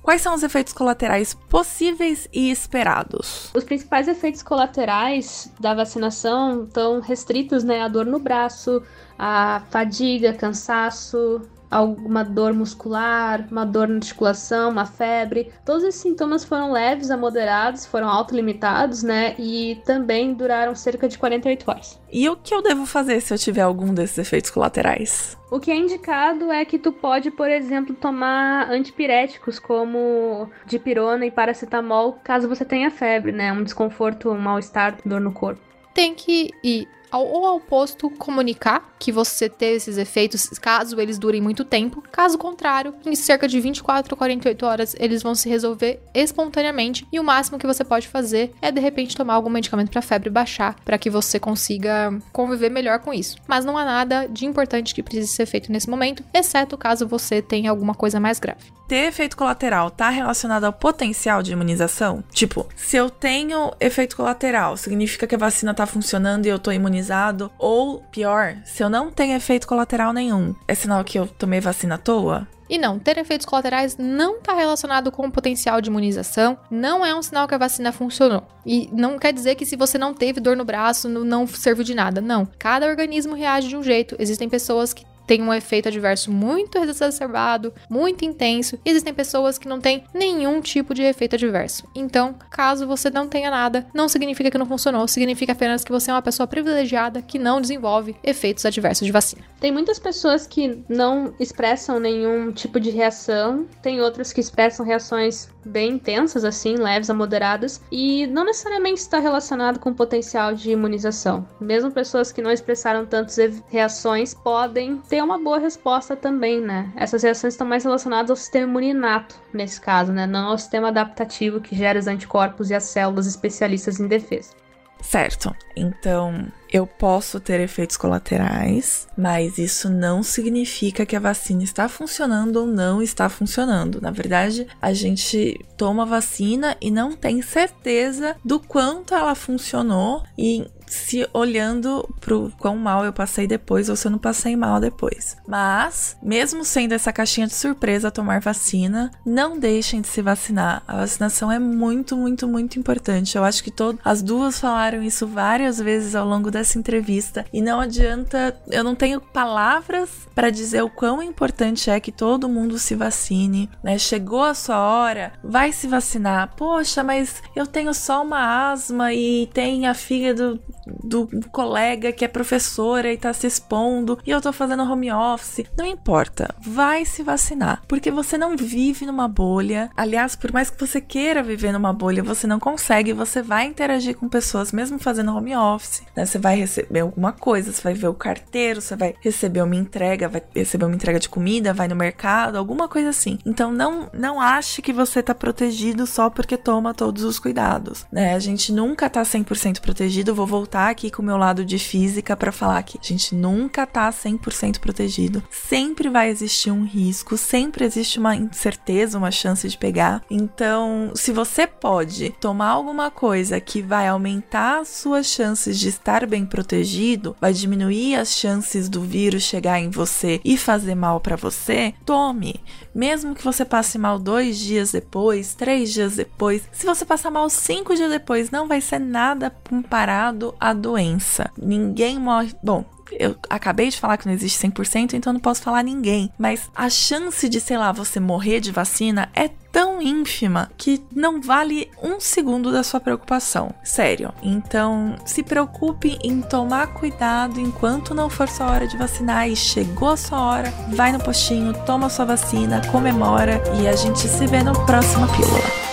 Quais 0.06 0.22
são 0.22 0.36
os 0.36 0.44
efeitos 0.44 0.72
colaterais 0.72 1.34
possíveis 1.34 2.28
e 2.32 2.52
esperados? 2.52 3.50
Os 3.56 3.64
principais 3.64 4.08
efeitos 4.08 4.44
colaterais 4.44 5.52
da 5.60 5.74
vacinação 5.74 6.66
estão 6.66 7.00
restritos 7.00 7.64
né, 7.64 7.82
à 7.82 7.88
dor 7.88 8.06
no 8.06 8.20
braço, 8.20 8.84
à 9.18 9.64
fadiga, 9.72 10.32
cansaço, 10.32 11.42
alguma 11.76 12.24
dor 12.24 12.54
muscular, 12.54 13.46
uma 13.52 13.66
dor 13.66 13.88
na 13.88 13.96
articulação, 13.96 14.72
uma 14.72 14.86
febre. 14.86 15.52
Todos 15.66 15.84
esses 15.84 16.02
sintomas 16.02 16.46
foram 16.46 16.72
leves 16.72 17.12
a 17.12 17.18
moderados, 17.18 17.86
foram 17.86 18.08
autolimitados, 18.08 19.04
né? 19.04 19.36
E 19.38 19.82
também 19.86 20.34
duraram 20.34 20.74
cerca 20.74 21.08
de 21.08 21.18
48 21.18 21.70
horas. 21.70 22.00
E 22.12 22.30
o 22.30 22.38
que 22.38 22.54
eu 22.54 22.62
devo 22.62 22.86
fazer 22.86 23.20
se 23.20 23.34
eu 23.34 23.38
tiver 23.38 23.62
algum 23.62 23.94
desses 23.94 24.18
efeitos 24.18 24.50
colaterais? 24.50 25.38
O 25.52 25.60
que 25.60 25.70
é 25.70 25.76
indicado 25.76 26.52
é 26.52 26.64
que 26.64 26.80
tu 26.80 26.92
pode, 26.92 27.30
por 27.30 27.50
exemplo, 27.50 27.94
tomar 27.94 28.70
antipiréticos 28.72 29.60
como 29.60 30.50
dipirona 30.66 31.26
e 31.26 31.32
paracetamol, 31.32 32.14
caso 32.24 32.48
você 32.48 32.64
tenha 32.64 32.90
febre, 32.90 33.32
né? 33.32 33.52
Um 33.52 33.64
desconforto, 33.64 34.30
um 34.30 34.38
mal-estar, 34.38 34.98
dor 35.06 35.20
no 35.20 35.32
corpo 35.32 35.76
tem 35.96 36.14
que 36.14 36.52
ir 36.62 36.88
ou 37.24 37.46
ao 37.46 37.60
posto 37.60 38.10
comunicar 38.10 38.96
que 39.00 39.12
você 39.12 39.48
teve 39.48 39.76
esses 39.76 39.98
efeitos, 39.98 40.48
caso 40.60 41.00
eles 41.00 41.20
durem 41.20 41.42
muito 41.42 41.64
tempo. 41.64 42.04
Caso 42.12 42.38
contrário, 42.38 42.94
em 43.06 43.16
cerca 43.16 43.48
de 43.48 43.60
24 43.60 44.14
a 44.14 44.18
48 44.18 44.66
horas, 44.66 44.96
eles 45.00 45.22
vão 45.22 45.36
se 45.36 45.50
resolver 45.50 46.02
espontaneamente 46.14 47.08
e 47.12 47.20
o 47.20 47.24
máximo 47.24 47.60
que 47.60 47.68
você 47.68 47.84
pode 47.84 48.08
fazer 48.08 48.54
é 48.62 48.72
de 48.72 48.80
repente 48.80 49.16
tomar 49.16 49.36
algum 49.36 49.50
medicamento 49.50 49.92
para 49.92 50.02
febre 50.02 50.30
baixar, 50.30 50.76
para 50.84 50.98
que 50.98 51.10
você 51.10 51.40
consiga 51.40 52.18
conviver 52.32 52.70
melhor 52.70 53.00
com 53.00 53.14
isso. 53.14 53.38
Mas 53.48 53.66
não 53.66 53.78
há 53.78 53.86
nada 53.86 54.28
de 54.28 54.46
importante 54.46 54.94
que 54.94 55.04
precise 55.04 55.32
ser 55.32 55.46
feito 55.46 55.72
nesse 55.72 55.90
momento, 55.90 56.24
exceto 56.34 56.78
caso 56.78 57.08
você 57.08 57.42
tenha 57.42 57.70
alguma 57.70 57.94
coisa 57.94 58.20
mais 58.20 58.40
grave. 58.40 58.76
Ter 58.88 59.08
efeito 59.08 59.36
colateral 59.36 59.90
tá 59.90 60.10
relacionado 60.10 60.66
ao 60.66 60.74
potencial 60.74 61.42
de 61.42 61.52
imunização? 61.52 62.24
Tipo, 62.32 62.68
se 62.76 62.96
eu 62.96 63.10
tenho 63.10 63.74
efeito 63.80 64.16
colateral, 64.16 64.78
significa 64.78 65.26
que 65.26 65.34
a 65.34 65.40
vacina 65.40 65.74
tá 65.74 65.88
funcionando 65.88 66.46
e 66.46 66.50
eu 66.50 66.60
tô 66.60 66.72
imunizado? 66.72 67.52
Ou, 67.58 68.02
pior, 68.12 68.58
se 68.64 68.84
eu 68.84 68.90
não 68.90 69.10
tenho 69.10 69.36
efeito 69.36 69.68
colateral 69.68 70.14
nenhum, 70.14 70.54
é 70.68 70.76
sinal 70.76 71.04
que 71.04 71.18
eu 71.18 71.26
tomei 71.26 71.60
vacina 71.60 71.96
à 71.96 71.98
toa? 71.98 72.48
E 72.70 72.78
não, 72.78 72.98
ter 73.00 73.18
efeitos 73.18 73.46
colaterais 73.46 73.98
não 73.98 74.38
está 74.38 74.54
relacionado 74.54 75.12
com 75.12 75.28
o 75.28 75.32
potencial 75.32 75.82
de 75.82 75.90
imunização, 75.90 76.58
não 76.70 77.06
é 77.06 77.14
um 77.16 77.22
sinal 77.22 77.48
que 77.48 77.54
a 77.54 77.60
vacina 77.60 77.92
funcionou. 77.92 78.44
E 78.66 78.90
não 78.92 79.20
quer 79.20 79.34
dizer 79.34 79.56
que 79.56 79.66
se 79.66 79.76
você 79.76 79.98
não 79.98 80.14
teve 80.14 80.40
dor 80.40 80.56
no 80.56 80.66
braço, 80.66 81.08
não 81.08 81.46
serviu 81.46 81.84
de 81.84 81.94
nada. 81.94 82.22
Não. 82.22 82.48
Cada 82.58 82.88
organismo 82.88 83.36
reage 83.36 83.68
de 83.68 83.78
um 83.78 83.84
jeito. 83.84 84.16
Existem 84.18 84.50
pessoas 84.50 84.94
que 84.94 85.06
tem 85.26 85.42
um 85.42 85.54
efeito 85.54 85.88
adverso 85.88 86.32
muito 86.32 86.78
exacerbado, 86.78 87.74
muito 87.90 88.26
intenso. 88.26 88.80
Existem 88.86 89.14
pessoas 89.14 89.58
que 89.58 89.68
não 89.68 89.80
têm 89.80 90.04
nenhum 90.14 90.62
tipo 90.62 90.94
de 90.94 91.04
efeito 91.04 91.36
adverso. 91.36 91.88
Então, 91.96 92.36
caso 92.50 92.88
você 92.88 93.10
não 93.10 93.28
tenha 93.28 93.50
nada, 93.50 93.88
não 93.94 94.08
significa 94.08 94.52
que 94.52 94.58
não 94.58 94.66
funcionou, 94.66 95.08
significa 95.08 95.52
apenas 95.54 95.84
que 95.84 95.92
você 95.92 96.12
é 96.12 96.14
uma 96.14 96.22
pessoa 96.22 96.48
privilegiada 96.48 97.22
que 97.22 97.40
não 97.40 97.62
desenvolve 97.62 98.16
efeitos 98.24 98.66
adversos 98.66 99.06
de 99.06 99.12
vacina. 99.12 99.44
Tem 99.60 99.72
muitas 99.72 100.00
pessoas 100.00 100.46
que 100.46 100.84
não 100.88 101.34
expressam 101.40 102.00
nenhum 102.00 102.52
tipo 102.52 102.80
de 102.80 102.90
reação, 102.90 103.68
tem 103.82 104.02
outras 104.02 104.32
que 104.32 104.40
expressam 104.40 104.86
reações 104.86 105.50
bem 105.66 105.94
intensas, 105.94 106.46
assim, 106.46 106.76
leves 106.76 107.10
a 107.10 107.14
moderadas, 107.14 107.82
e 107.92 108.28
não 108.28 108.46
necessariamente 108.46 109.02
está 109.02 109.20
relacionado 109.20 109.80
com 109.80 109.90
o 109.90 109.96
potencial 109.96 110.54
de 110.54 110.72
imunização. 110.72 111.48
Mesmo 111.60 111.92
pessoas 111.92 112.32
que 112.32 112.42
não 112.42 112.52
expressaram 112.52 113.06
tantas 113.06 113.64
reações 113.68 114.34
podem 114.34 114.98
ter 115.10 115.15
uma 115.24 115.38
boa 115.38 115.60
resposta 115.60 116.16
também, 116.16 116.62
né? 116.62 116.92
Essas 116.96 117.24
reações 117.24 117.54
estão 117.54 117.68
mais 117.68 117.84
relacionadas 117.84 118.30
ao 118.30 118.36
sistema 118.36 118.68
imuninato, 118.68 119.40
nesse 119.54 119.80
caso, 119.80 120.12
né? 120.12 120.26
Não 120.26 120.50
ao 120.50 120.58
sistema 120.58 120.90
adaptativo 120.90 121.62
que 121.62 121.76
gera 121.76 122.00
os 122.00 122.08
anticorpos 122.08 122.70
e 122.70 122.74
as 122.74 122.84
células 122.84 123.28
especialistas 123.28 124.00
em 124.00 124.08
defesa. 124.08 124.54
Certo. 125.02 125.56
Então, 125.76 126.52
eu 126.72 126.88
posso 126.88 127.40
ter 127.40 127.60
efeitos 127.60 127.96
colaterais, 127.96 129.08
mas 129.16 129.58
isso 129.58 129.90
não 129.90 130.24
significa 130.24 131.06
que 131.06 131.16
a 131.16 131.20
vacina 131.20 131.64
está 131.64 131.88
funcionando 131.88 132.58
ou 132.58 132.66
não 132.66 133.02
está 133.02 133.30
funcionando. 133.30 134.02
Na 134.02 134.10
verdade, 134.10 134.68
a 134.82 134.94
gente 134.94 135.64
toma 135.78 136.06
vacina 136.06 136.76
e 136.82 136.90
não 136.90 137.12
tem 137.12 137.42
certeza 137.42 138.36
do 138.44 138.60
quanto 138.60 139.14
ela 139.14 139.36
funcionou 139.36 140.24
e 140.38 140.66
se 140.88 141.28
olhando 141.34 142.08
pro 142.20 142.52
quão 142.58 142.78
mal 142.78 143.06
eu 143.06 143.14
passei 143.14 143.48
depois 143.48 143.90
ou 143.90 143.96
se 143.96 144.08
eu 144.08 144.12
não 144.12 144.20
passei 144.20 144.56
mal 144.56 144.80
depois. 144.80 145.38
Mas, 145.48 146.18
mesmo 146.22 146.64
sendo 146.64 146.94
essa 146.94 147.14
caixinha 147.14 147.48
de 147.48 147.54
surpresa 147.54 148.12
tomar 148.12 148.40
vacina, 148.40 149.12
não 149.26 149.60
deixem 149.60 150.02
de 150.02 150.08
se 150.08 150.22
vacinar. 150.22 150.84
A 150.88 150.98
vacinação 150.98 151.52
é 151.52 151.60
muito, 151.60 152.16
muito, 152.16 152.48
muito 152.48 152.80
importante. 152.80 153.38
Eu 153.38 153.44
acho 153.44 153.64
que 153.64 153.74
as 154.04 154.22
duas 154.22 154.60
falaram 154.60 155.04
isso 155.04 155.28
várias 155.28 155.80
vezes 155.80 156.16
ao 156.16 156.28
longo 156.28 156.50
dessa 156.50 156.80
entrevista 156.80 157.46
e 157.52 157.62
não 157.62 157.80
adianta, 157.80 158.58
eu 158.70 158.84
não 158.84 158.96
tenho 158.96 159.20
palavras 159.20 160.10
para 160.34 160.50
dizer 160.50 160.82
o 160.84 160.90
quão 160.90 161.22
importante 161.22 161.90
é 161.90 162.00
que 162.00 162.12
todo 162.12 162.50
mundo 162.50 162.80
se 162.80 162.96
vacine, 162.96 163.70
né? 163.84 163.98
Chegou 163.98 164.44
a 164.44 164.54
sua 164.54 164.80
hora, 164.80 165.34
vai 165.44 165.72
se 165.72 165.88
vacinar. 165.88 166.56
Poxa, 166.56 167.04
mas 167.04 167.42
eu 167.56 167.68
tenho 167.68 167.94
só 167.94 168.24
uma 168.24 168.72
asma 168.72 169.14
e 169.14 169.48
tem 169.54 169.88
a 169.88 169.94
fígado 169.94 170.60
do, 170.86 171.28
colega 171.52 172.12
que 172.12 172.26
é 172.26 172.28
professora 172.28 173.12
e 173.12 173.18
tá 173.18 173.34
se 173.34 173.48
expondo 173.48 174.20
e 174.26 174.32
eu 174.32 174.42
tô 174.42 174.52
fazendo 174.54 174.84
home 174.84 175.12
office. 175.12 175.66
Não 175.78 175.86
importa, 175.86 176.54
vai 176.62 177.06
se 177.06 177.24
vacinar, 177.24 177.82
porque 177.88 178.12
você 178.12 178.38
não 178.38 178.56
vive 178.56 179.06
numa 179.06 179.28
bolha. 179.28 179.90
Aliás, 179.96 180.36
por 180.36 180.52
mais 180.52 180.70
que 180.70 180.80
você 180.80 181.02
queira 181.02 181.42
viver 181.42 181.72
numa 181.72 181.94
bolha, 181.94 182.24
você 182.24 182.48
não 182.48 182.60
consegue, 182.60 183.14
você 183.14 183.42
vai 183.42 183.66
interagir 183.66 184.16
com 184.16 184.30
pessoas 184.30 184.72
mesmo 184.72 185.00
fazendo 185.00 185.36
home 185.36 185.56
office, 185.56 186.04
né? 186.16 186.26
Você 186.26 186.38
vai 186.38 186.56
receber 186.58 187.02
alguma 187.02 187.32
coisa, 187.32 187.72
você 187.72 187.82
vai 187.82 187.94
ver 187.94 188.08
o 188.08 188.14
carteiro, 188.14 188.82
você 188.82 188.96
vai 188.96 189.16
receber 189.22 189.62
uma 189.62 189.76
entrega, 189.76 190.28
vai 190.28 190.42
receber 190.54 190.86
uma 190.86 190.96
entrega 190.96 191.20
de 191.20 191.30
comida, 191.30 191.74
vai 191.74 191.88
no 191.88 191.96
mercado, 191.96 192.58
alguma 192.58 192.88
coisa 192.88 193.10
assim. 193.10 193.40
Então 193.46 193.72
não 193.72 194.10
não 194.14 194.40
ache 194.40 194.82
que 194.82 194.94
você 194.94 195.22
tá 195.22 195.34
protegido 195.34 196.06
só 196.06 196.30
porque 196.30 196.58
toma 196.58 196.94
todos 196.94 197.24
os 197.24 197.40
cuidados, 197.40 198.06
né? 198.12 198.36
A 198.36 198.40
gente 198.40 198.72
nunca 198.72 199.10
tá 199.10 199.22
100% 199.24 199.80
protegido, 199.80 200.36
vou 200.36 200.46
voltar 200.46 200.75
voltar 200.76 200.90
aqui 200.90 201.10
com 201.10 201.22
o 201.22 201.26
meu 201.26 201.38
lado 201.38 201.64
de 201.64 201.80
física 201.80 202.36
para 202.36 202.52
falar 202.52 202.84
que 202.84 203.00
a 203.02 203.08
gente 203.08 203.34
nunca 203.34 203.88
tá 203.88 204.12
100% 204.12 204.80
protegido. 204.80 205.42
Sempre 205.50 206.10
vai 206.10 206.30
existir 206.30 206.70
um 206.70 206.84
risco, 206.84 207.38
sempre 207.38 207.86
existe 207.86 208.20
uma 208.20 208.36
incerteza, 208.36 209.18
uma 209.18 209.32
chance 209.32 209.70
de 209.70 209.78
pegar. 209.78 210.22
Então, 210.30 211.14
se 211.16 211.32
você 211.32 211.66
pode 211.66 212.32
tomar 212.42 212.72
alguma 212.72 213.10
coisa 213.10 213.62
que 213.62 213.82
vai 213.82 214.10
aumentar 214.10 214.82
as 214.82 214.90
suas 214.90 215.28
chances 215.28 215.80
de 215.80 215.88
estar 215.88 216.28
bem 216.28 216.46
protegido, 216.46 217.38
vai 217.40 217.54
diminuir 217.54 218.16
as 218.16 218.36
chances 218.36 218.90
do 218.90 219.02
vírus 219.02 219.44
chegar 219.44 219.80
em 219.80 219.90
você 219.90 220.42
e 220.44 220.58
fazer 220.58 220.96
mal 220.96 221.22
para 221.22 221.38
você, 221.38 221.94
tome. 222.06 222.62
Mesmo 222.96 223.36
que 223.36 223.44
você 223.44 223.66
passe 223.66 223.98
mal 223.98 224.18
dois 224.18 224.58
dias 224.58 224.94
depois, 224.94 225.54
três 225.54 225.92
dias 225.92 226.16
depois, 226.16 226.64
se 226.72 226.86
você 226.86 227.04
passar 227.04 227.30
mal 227.30 227.50
cinco 227.50 227.94
dias 227.94 228.10
depois, 228.10 228.50
não 228.50 228.70
vai 228.70 228.80
ser 228.80 229.00
nada 229.00 229.54
comparado 229.70 230.56
a 230.58 230.72
doença. 230.72 231.52
Ninguém 231.58 232.18
morre. 232.18 232.56
Bom, 232.64 232.86
eu 233.12 233.36
acabei 233.50 233.90
de 233.90 234.00
falar 234.00 234.18
que 234.18 234.26
não 234.26 234.34
existe 234.34 234.66
100%, 234.68 235.14
então 235.14 235.34
não 235.34 235.40
posso 235.40 235.62
falar 235.62 235.84
ninguém. 235.84 236.32
Mas 236.38 236.70
a 236.76 236.90
chance 236.90 237.48
de, 237.48 237.60
sei 237.60 237.78
lá, 237.78 237.92
você 237.92 238.20
morrer 238.20 238.60
de 238.60 238.72
vacina 238.72 239.30
é 239.34 239.50
tão 239.72 240.02
ínfima 240.02 240.72
que 240.78 241.04
não 241.14 241.42
vale 241.42 241.92
um 242.02 242.20
segundo 242.20 242.72
da 242.72 242.82
sua 242.84 243.00
preocupação. 243.00 243.74
Sério. 243.84 244.34
Então, 244.42 245.16
se 245.26 245.44
preocupe 245.44 246.18
em 246.24 246.42
tomar 246.42 246.88
cuidado 246.94 247.60
enquanto 247.60 248.14
não 248.14 248.30
for 248.30 248.48
sua 248.48 248.72
hora 248.72 248.88
de 248.88 248.98
vacinar 248.98 249.50
e 249.50 249.56
chegou 249.56 250.10
a 250.10 250.18
sua 250.18 250.40
hora, 250.40 250.74
vai 250.90 251.12
no 251.12 251.20
postinho, 251.20 251.74
toma 251.86 252.10
sua 252.10 252.26
vacina, 252.26 252.82
comemora 252.90 253.62
e 253.82 253.88
a 253.88 253.96
gente 253.96 254.20
se 254.20 254.48
vê 254.48 254.64
no 254.64 254.74
próximo 254.86 255.28
pílula. 255.28 255.85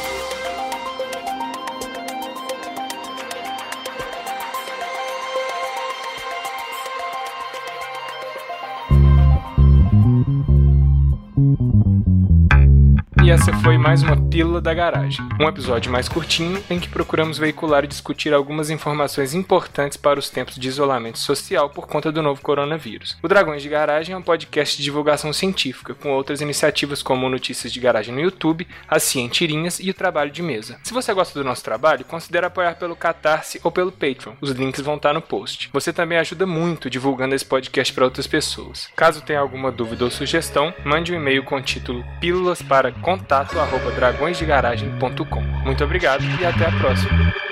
Mais 13.82 14.00
uma 14.00 14.16
Pílula 14.16 14.60
da 14.60 14.72
Garagem, 14.72 15.26
um 15.40 15.48
episódio 15.48 15.90
mais 15.90 16.08
curtinho 16.08 16.62
em 16.70 16.78
que 16.78 16.88
procuramos 16.88 17.36
veicular 17.36 17.82
e 17.82 17.88
discutir 17.88 18.32
algumas 18.32 18.70
informações 18.70 19.34
importantes 19.34 19.96
para 19.96 20.20
os 20.20 20.30
tempos 20.30 20.54
de 20.54 20.68
isolamento 20.68 21.18
social 21.18 21.68
por 21.68 21.88
conta 21.88 22.12
do 22.12 22.22
novo 22.22 22.40
coronavírus. 22.40 23.18
O 23.20 23.26
Dragões 23.26 23.60
de 23.60 23.68
Garagem 23.68 24.14
é 24.14 24.16
um 24.16 24.22
podcast 24.22 24.76
de 24.76 24.84
divulgação 24.84 25.32
científica, 25.32 25.94
com 25.94 26.10
outras 26.10 26.40
iniciativas 26.40 27.02
como 27.02 27.28
notícias 27.28 27.72
de 27.72 27.80
garagem 27.80 28.14
no 28.14 28.20
YouTube, 28.20 28.68
as 28.86 29.02
cientirinhas 29.02 29.80
e 29.80 29.90
o 29.90 29.94
trabalho 29.94 30.30
de 30.30 30.42
mesa. 30.42 30.78
Se 30.84 30.94
você 30.94 31.12
gosta 31.12 31.36
do 31.36 31.44
nosso 31.44 31.64
trabalho, 31.64 32.04
considere 32.04 32.46
apoiar 32.46 32.76
pelo 32.76 32.94
Catarse 32.94 33.60
ou 33.64 33.72
pelo 33.72 33.90
Patreon. 33.90 34.34
Os 34.40 34.52
links 34.52 34.80
vão 34.80 34.94
estar 34.94 35.12
no 35.12 35.20
post. 35.20 35.70
Você 35.72 35.92
também 35.92 36.18
ajuda 36.18 36.46
muito 36.46 36.88
divulgando 36.88 37.34
esse 37.34 37.44
podcast 37.44 37.92
para 37.92 38.04
outras 38.04 38.28
pessoas. 38.28 38.88
Caso 38.94 39.22
tenha 39.22 39.40
alguma 39.40 39.72
dúvida 39.72 40.04
ou 40.04 40.10
sugestão, 40.10 40.72
mande 40.84 41.12
um 41.12 41.16
e-mail 41.16 41.42
com 41.42 41.56
o 41.56 41.62
título 41.62 42.04
Pílulas 42.20 42.62
para 42.62 42.92
contato 42.92 43.58
dragõesdegaragem.com. 43.78 45.40
Muito 45.64 45.84
obrigado 45.84 46.24
e 46.24 46.44
até 46.44 46.66
a 46.66 46.72
próxima. 46.72 47.51